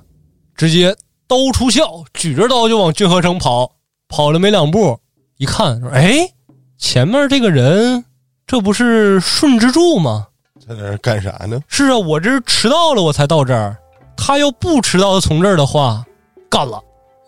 [0.54, 0.94] 直接
[1.26, 3.72] 刀出鞘，举着刀就往俊河城跑。
[4.08, 5.00] 跑了没两步，
[5.38, 6.28] 一看说：“哎，
[6.76, 8.04] 前面这个人，
[8.46, 10.26] 这不是顺之助吗？
[10.68, 11.58] 在那儿干啥呢？
[11.66, 13.74] 是啊，我这是迟到了，我才到这儿。
[14.18, 16.04] 他要不迟到的从这儿的话，
[16.50, 16.78] 干了。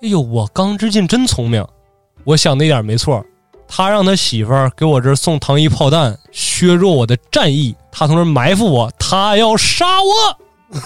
[0.02, 1.66] 哎呦，我刚之进真聪明，
[2.28, 3.24] 我想的一点没错。
[3.66, 7.74] 他让他媳妇儿给我这送糖衣炮弹，削弱我的战意。
[7.90, 10.78] 他从这埋伏我，他要杀我。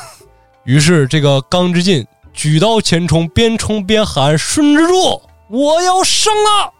[0.62, 5.20] 于是这个刚之进举刀前冲，边冲边喊：“顺之助！”
[5.51, 6.72] 我要胜了！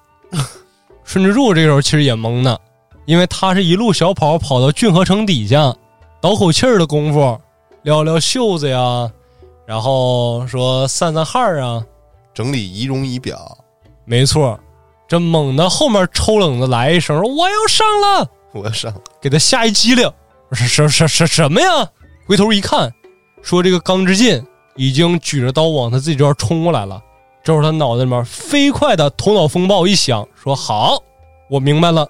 [1.03, 2.57] 顺之助这时候其实也懵呢，
[3.05, 5.75] 因为他是一路小跑跑到郡河城底下，
[6.21, 7.37] 倒口气儿的功夫，
[7.83, 9.11] 撩撩袖子呀，
[9.67, 11.85] 然后说散散汗啊。
[12.33, 13.59] 整理仪容仪表，
[14.05, 14.59] 没错，
[15.07, 20.11] 这猛的后面抽冷子来一声：“我要上了！” 我要上给他吓一激灵，
[20.53, 21.89] 什什什什什么呀？
[22.27, 22.93] 回头一看，
[23.43, 24.45] 说这个刚之进
[24.77, 27.01] 已经举着刀往他自己这儿冲过来了。
[27.43, 31.03] 这会儿他脑袋里面飞快的头脑风暴一响，说：“好，
[31.51, 32.07] 我明白了，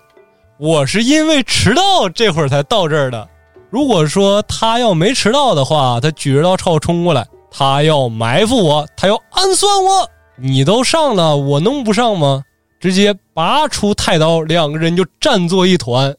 [0.58, 3.28] 我是因为迟到这会儿才到这儿的。
[3.70, 10.10] 如果说他要没迟到的话，他举着刀朝我冲过来，他要埋伏我，他要暗算我。
[10.36, 12.44] 你都上了，我能不上吗？
[12.80, 16.14] 直接拔出太刀，两个人就战作一团。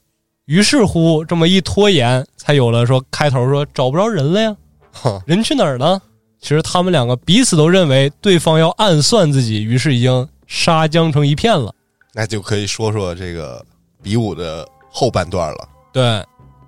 [0.45, 4.55] 于是乎，这么一拖延，才有了说开头说找不着人了呀，
[4.91, 6.01] 哈，人去哪儿了？
[6.39, 11.73] 其实他们两个彼此都认为对方要暗算自己，于是已经杀僵成一片了。
[12.13, 13.65] 那就可以说说这个
[14.01, 15.69] 比武的后半段了。
[15.91, 16.23] 对，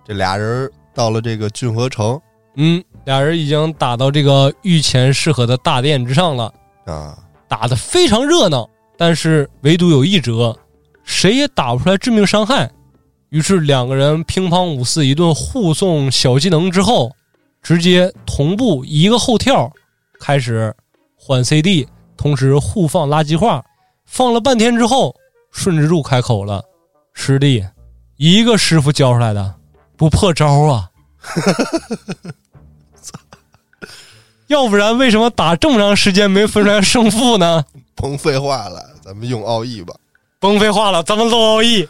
[0.06, 2.20] 这俩人到了这个郡河城
[2.56, 6.54] 嗯，俩人已经打到这个御前适合的大殿之上了，
[6.86, 7.18] 啊，
[7.48, 8.70] 打得非常热闹。
[8.98, 10.58] 但是唯独有一折，
[11.04, 12.72] 谁也打不出来致命伤害。
[13.30, 17.12] 于是两个人乒乓五四一顿互送小技能之后，
[17.62, 19.70] 直接同步一个后跳，
[20.20, 20.74] 开始
[21.16, 21.86] 换 CD，
[22.16, 23.64] 同时互放垃圾话。
[24.06, 25.14] 放了半天之后，
[25.52, 26.64] 顺之助开口了
[27.14, 27.66] ：“师弟，
[28.18, 29.56] 一个师傅教出来的，
[29.98, 30.90] 不破招啊！
[34.48, 37.66] 要不然为什么打这么长时间没分出来胜负呢？
[37.96, 39.96] 甭废话了，咱们用奥义吧。
[40.40, 41.88] 甭废话了，咱们露奥义。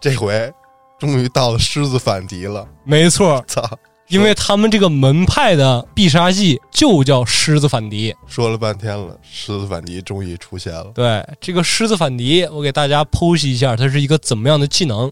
[0.00, 0.52] 这回
[0.98, 3.62] 终于到了狮子反敌了，没错，操！
[4.08, 8.14] 因为他们这个门派的必杀技就叫狮子反敌。
[8.26, 10.92] 说了半天了，狮子反敌终于出现了。
[10.94, 15.10] 对这个狮子反敌，我给大家剖析一下，它是一个怎么样的技能。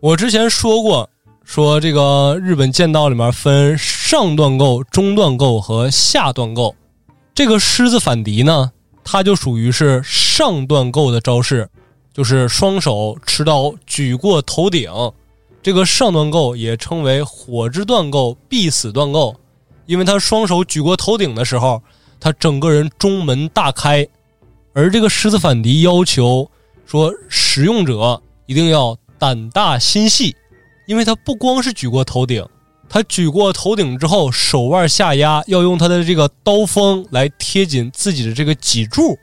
[0.00, 1.08] 我之前说过，
[1.46, 6.74] 说这个日本剑道里面分上段构、中段构和下段构。
[7.32, 8.72] 这个狮子反敌呢，
[9.04, 11.66] 它就属于是上段构的招式，
[12.12, 14.90] 就是双手持刀举过头顶。
[15.62, 19.34] 这个上段构也称为火之段构、必死段构，
[19.86, 21.80] 因为他双手举过头顶的时候，
[22.18, 24.06] 他整个人中门大开。
[24.74, 26.50] 而这个狮子反敌要求
[26.86, 30.34] 说，使用者一定要胆大心细，
[30.86, 32.44] 因为他不光是举过头顶，
[32.88, 39.18] 他举过头顶之后，手腕下压，要用他的这个刀锋来贴紧自己的这个脊柱，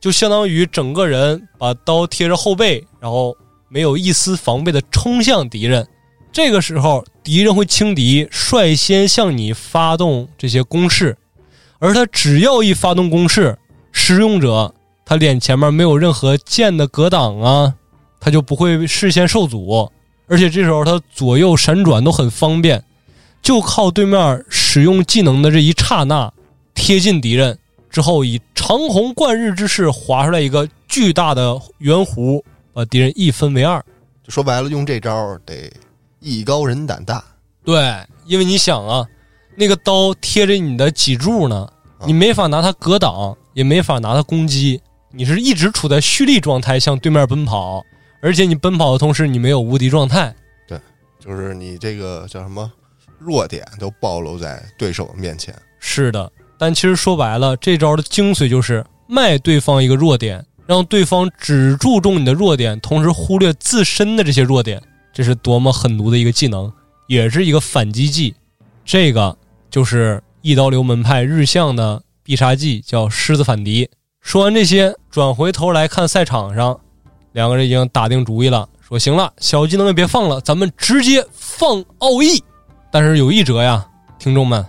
[0.00, 3.36] 就相当于整个人把刀贴着后背，然后
[3.68, 5.86] 没有一丝防备的冲向敌人。
[6.32, 11.18] 这个时候，敌人会轻敌，率先向你发动这些攻势，
[11.80, 13.58] 而他只要一发动攻势，
[13.90, 14.72] 使用者
[15.04, 17.74] 他脸前面没有任何剑的格挡啊，
[18.20, 19.90] 他就不会视线受阻，
[20.30, 22.84] 而且这时候他左右闪转都很方便，
[23.42, 26.32] 就靠对面使用技能的这一刹那
[26.72, 27.58] 贴近敌人
[27.90, 32.40] 之后，以长虹贯日之势划出来一个巨大的圆弧，
[32.72, 33.84] 把敌人一分为二。
[34.22, 35.68] 就说白了，用这招得
[36.20, 37.24] 艺高人胆大。
[37.64, 37.92] 对，
[38.24, 39.04] 因为你想啊，
[39.56, 41.68] 那个刀贴着你的脊柱呢，
[42.06, 47.84] 你没法拿它格挡，也没法拿它攻击，你是一直处在蓄力状态向对面奔跑，
[48.20, 50.34] 而且你奔跑的同时，你没有无敌状态。
[50.68, 50.78] 对
[51.18, 52.70] 就是你这个叫什么
[53.18, 55.54] 弱点都暴露在对手面前。
[55.78, 64.80] 是的，但其实说白了，这招的精髓就是卖对方一个弱点，让对方只注重你的弱点，同时忽略自身的这些弱点，
[65.12, 66.72] 这是多么狠毒的一个技能，
[67.06, 68.34] 也是一个反击技。
[68.84, 69.36] 这个
[69.70, 73.88] 就是一刀流门派日向的必杀技，叫狮子反敌。
[74.20, 76.78] 说完这些，转回头来看赛场上，
[77.32, 82.42] 两个人已经打定主意了，说行了，小技能也别放了，咱们直接放奥义。
[82.90, 83.86] 但是有一折呀，
[84.18, 84.64] 听众们，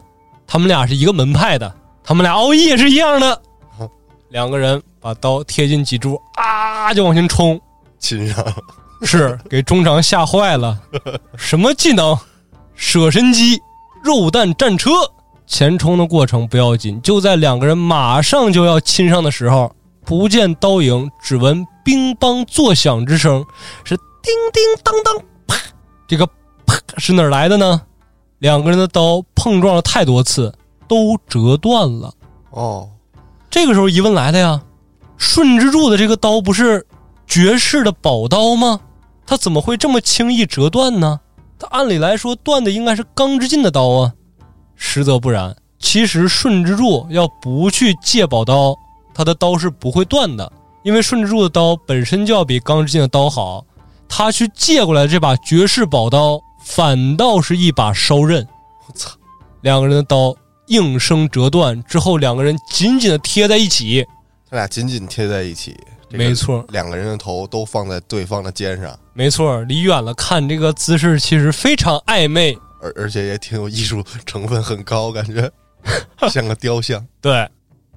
[0.46, 3.42] 他们俩是一个门派的，他们俩奥义也是一样的。
[4.30, 7.60] 两个人把刀贴近脊柱，啊，就往前冲，
[8.00, 8.56] 亲上了，
[9.04, 10.80] 是给中场吓坏了。
[11.36, 12.18] 什么技能？
[12.76, 13.60] 舍身机、
[14.04, 14.92] 肉弹战车。
[15.46, 23.46] 前冲的过程不要紧，就在两个人马上就要亲上的时候，不见刀影，只闻乒乓作响之声，
[23.84, 25.56] 是叮叮当当，啪！
[26.08, 26.26] 这个
[26.66, 27.82] 啪是哪来的呢？
[28.40, 30.54] 两个人的刀碰撞了太多次，
[30.88, 32.14] 都折断了。
[32.50, 32.90] 哦，
[33.50, 34.62] 这个时候疑问来了呀，
[35.18, 36.86] 顺之助的这个刀不是
[37.28, 38.80] 绝世的宝刀吗？
[39.26, 41.20] 他怎么会这么轻易折断呢？
[41.60, 44.14] 他按理来说断的应该是钢之劲的刀啊，
[44.76, 45.56] 实则不然。
[45.78, 48.76] 其实顺之助要不去借宝刀，
[49.14, 50.52] 他的刀是不会断的，
[50.84, 53.66] 因为顺之助的刀本身就要比钢之劲的刀好。
[54.08, 58.46] 他去借过来这把绝世宝刀，反倒是一把烧刃。
[58.88, 59.12] 我操！
[59.62, 60.36] 两个人的刀
[60.68, 64.06] 应声折断之后，两个人紧紧的贴在一起。
[64.50, 65.78] 他俩紧紧贴在一起，
[66.10, 72.58] 这个没错，两个人的头都放在对方的肩上，没错，离远了看这个姿势其实非常暧昧。
[72.82, 75.50] 而而且也挺有艺术成分很高，感觉
[76.30, 77.08] 像个雕像。
[77.22, 77.48] 对，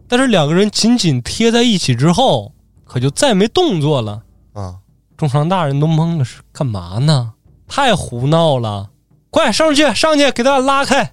[0.06, 2.53] 但是两个人紧紧贴在一起之后，
[2.94, 4.22] 可就再没动作了。
[4.52, 4.76] 啊，
[5.16, 7.32] 中堂大人都懵了，是干嘛呢？
[7.66, 8.88] 太胡闹了！
[9.30, 11.12] 快上去，上去，给他俩拉开！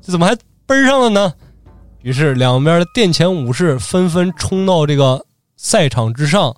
[0.00, 1.34] 这怎么还奔上了呢？
[2.00, 5.22] 于是两边的殿前武士纷纷冲到这个
[5.58, 6.56] 赛场之上，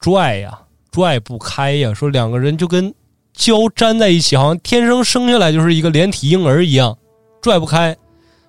[0.00, 2.92] 拽呀，拽不开呀，说两个人就跟
[3.32, 6.98] 胶粘在一起，好像天生生下来就是一个连体婴儿一样，
[7.40, 7.96] 拽不开。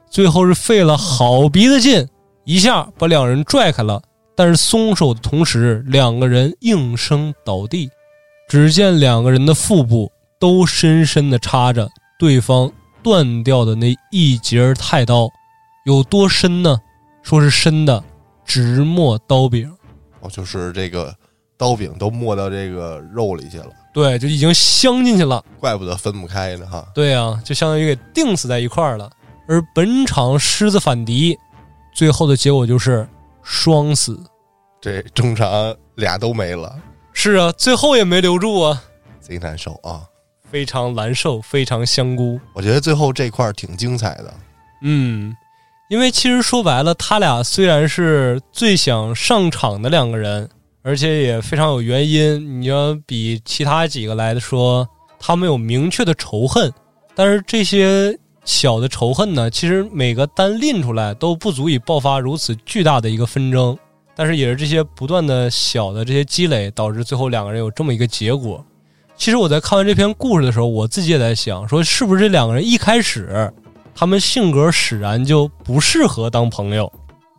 [0.09, 2.09] 最后是费了好鼻子劲，
[2.43, 4.01] 一下把两人拽开了。
[4.39, 7.89] 但是松手的同时，两个人应声倒地。
[8.47, 10.09] 只见两个人的腹部
[10.39, 12.71] 都深深的插着对方
[13.03, 15.27] 断掉的那一截太刀，
[15.85, 16.79] 有多深呢？
[17.21, 18.01] 说是深的
[18.45, 19.69] 直没刀柄。
[20.21, 21.13] 哦，就是这个
[21.57, 25.43] 刀柄都没到这个肉里去了，对，就已经镶进去了。
[25.59, 26.87] 怪不得分不开呢哈。
[26.95, 29.11] 对呀、就相当于给钉死在一块儿了。
[29.49, 31.37] 而本场狮子反敌，
[31.93, 33.05] 最后的结果就是
[33.49, 34.23] 双死。
[34.79, 36.79] 这中场俩都没了，
[37.13, 38.81] 是啊，最后也没留住啊，
[39.19, 40.03] 贼难受啊！
[40.49, 42.39] 非常难受，非常香菇。
[42.53, 44.31] 我觉得最后这块儿挺精彩的，
[44.83, 45.35] 嗯，
[45.89, 50.47] 因为其实说白了，他俩虽然是最想上场的两个人，
[50.83, 52.61] 而且也非常有原因。
[52.61, 54.87] 你要比其他几个来的说，
[55.19, 56.71] 他们有明确的仇恨，
[57.15, 58.17] 但是这些
[58.49, 63.77] 小的仇恨呢，其实每个单拎出来都不足以爆发如此巨大的一个纷争。
[64.15, 68.65] 但是也是这些不断的小的这些积累，导致最后两个人有这么一个结果。
[69.15, 73.53] 其实我在看完这篇故事的时候，我自己也在想，说是不是这两个人一开始
[73.93, 76.91] 他们性格使然就不适合当朋友，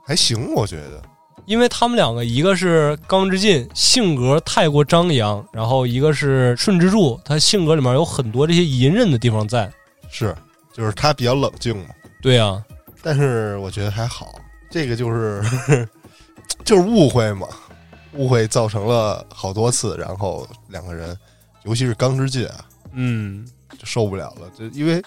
[0.07, 1.03] 还行，我觉得
[1.45, 9.69] 因为他们两个一个是刚之进，性格太过张扬，然后一个是顺之助，他性格里面有很多这些隐忍的地方在。
[10.09, 10.35] 是，
[10.73, 11.89] 就是他比较冷静嘛，
[12.23, 12.63] 对啊，
[13.03, 14.35] 但是我觉得还好，
[14.71, 15.43] 这个就是
[16.65, 17.47] 就是误会嘛，
[18.15, 21.17] 误会造成了好多次，然后两个人，
[21.65, 23.47] 尤其是刚之进啊，嗯，
[23.79, 25.03] 就受不了了，就因为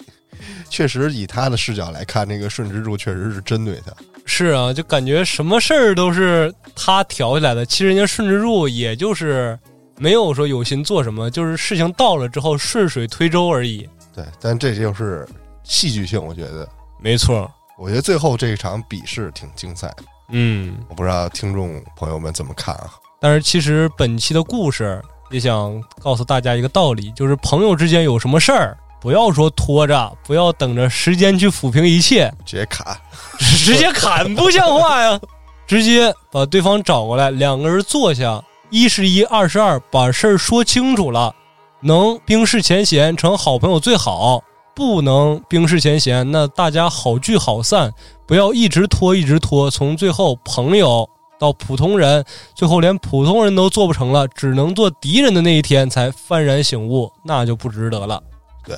[0.68, 3.92] 确实以他的视角来看，那个顺之助确实是针对他，
[4.26, 7.64] 是啊，就感觉什么事儿都是他挑起来的。
[7.64, 9.58] 其实人家顺之助也就是
[9.96, 13.88] 没有说有心做什么，就是事情到了之后顺水推舟而已。
[14.14, 15.26] 对，但这就是
[15.64, 16.68] 戏剧性，我觉得，
[17.00, 20.76] 没错，我觉得最后这一场比试挺精彩的，嗯。
[20.88, 22.90] 我不知道听众朋友们怎么看啊？
[23.20, 32.96] 但是其实本期的故事也想告诉大家一个道理，就是朋友之间有什么事儿，不要说拖着，不要等着时间去抚平一切，直接砍，
[33.38, 35.18] 直接砍不像话呀！
[35.66, 41.34] 直接把对方找过来，两个人坐下，一是一，二是二，把事儿说清楚了。
[41.80, 44.42] 能冰释前嫌，成好朋友最好；
[44.74, 47.92] 不能冰释前嫌，那大家好聚好散，
[48.26, 51.08] 不要一直拖，一直拖，从最后朋友
[51.38, 52.24] 到普通人，
[52.56, 58.20] 最后连普通人都做不成了，只能做敌人的那一天才幡然醒悟，那就不值得了。
[58.66, 58.76] 对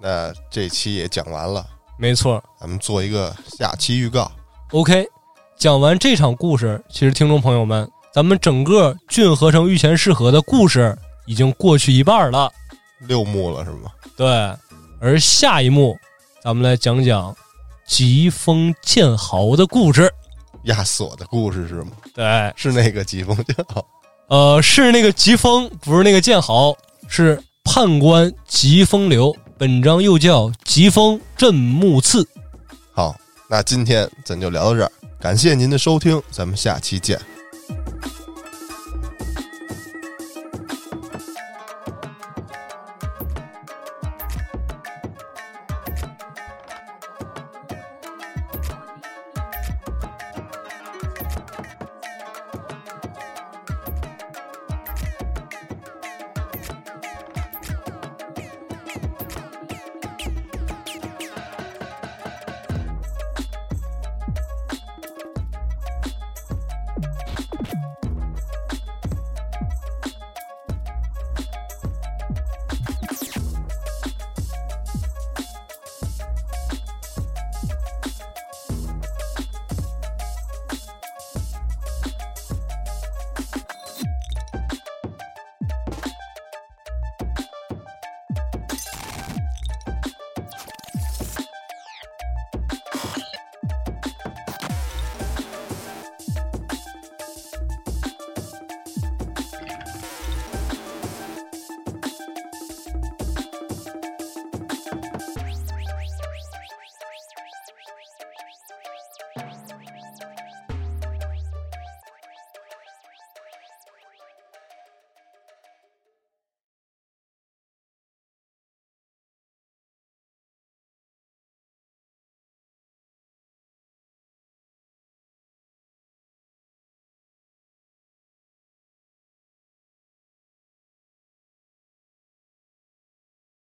[0.00, 1.64] 那这期也讲完了，
[1.96, 4.30] 没错，咱们做一个下期预告。
[4.72, 5.06] OK，
[5.56, 12.50] 讲完这场故事，其实听众朋友们，咱们整个郡合成御前试合的故事已经过去一半了。
[13.06, 13.92] 六幕了是吗？
[14.16, 14.26] 对，
[14.98, 15.96] 而下一幕，
[16.42, 17.34] 咱们来讲讲
[17.86, 20.12] 疾风剑豪的故事。
[20.64, 21.92] 亚索的故事是吗？
[22.14, 23.86] 对，是那个疾风剑豪。
[24.28, 26.74] 呃，是那个疾风，不是那个剑豪，
[27.08, 29.34] 是判官疾风流。
[29.58, 32.26] 本章又叫疾风镇木刺。
[32.92, 33.14] 好，
[33.48, 34.90] 那今天咱就聊到这儿，
[35.20, 37.20] 感谢您的收听，咱们下期见。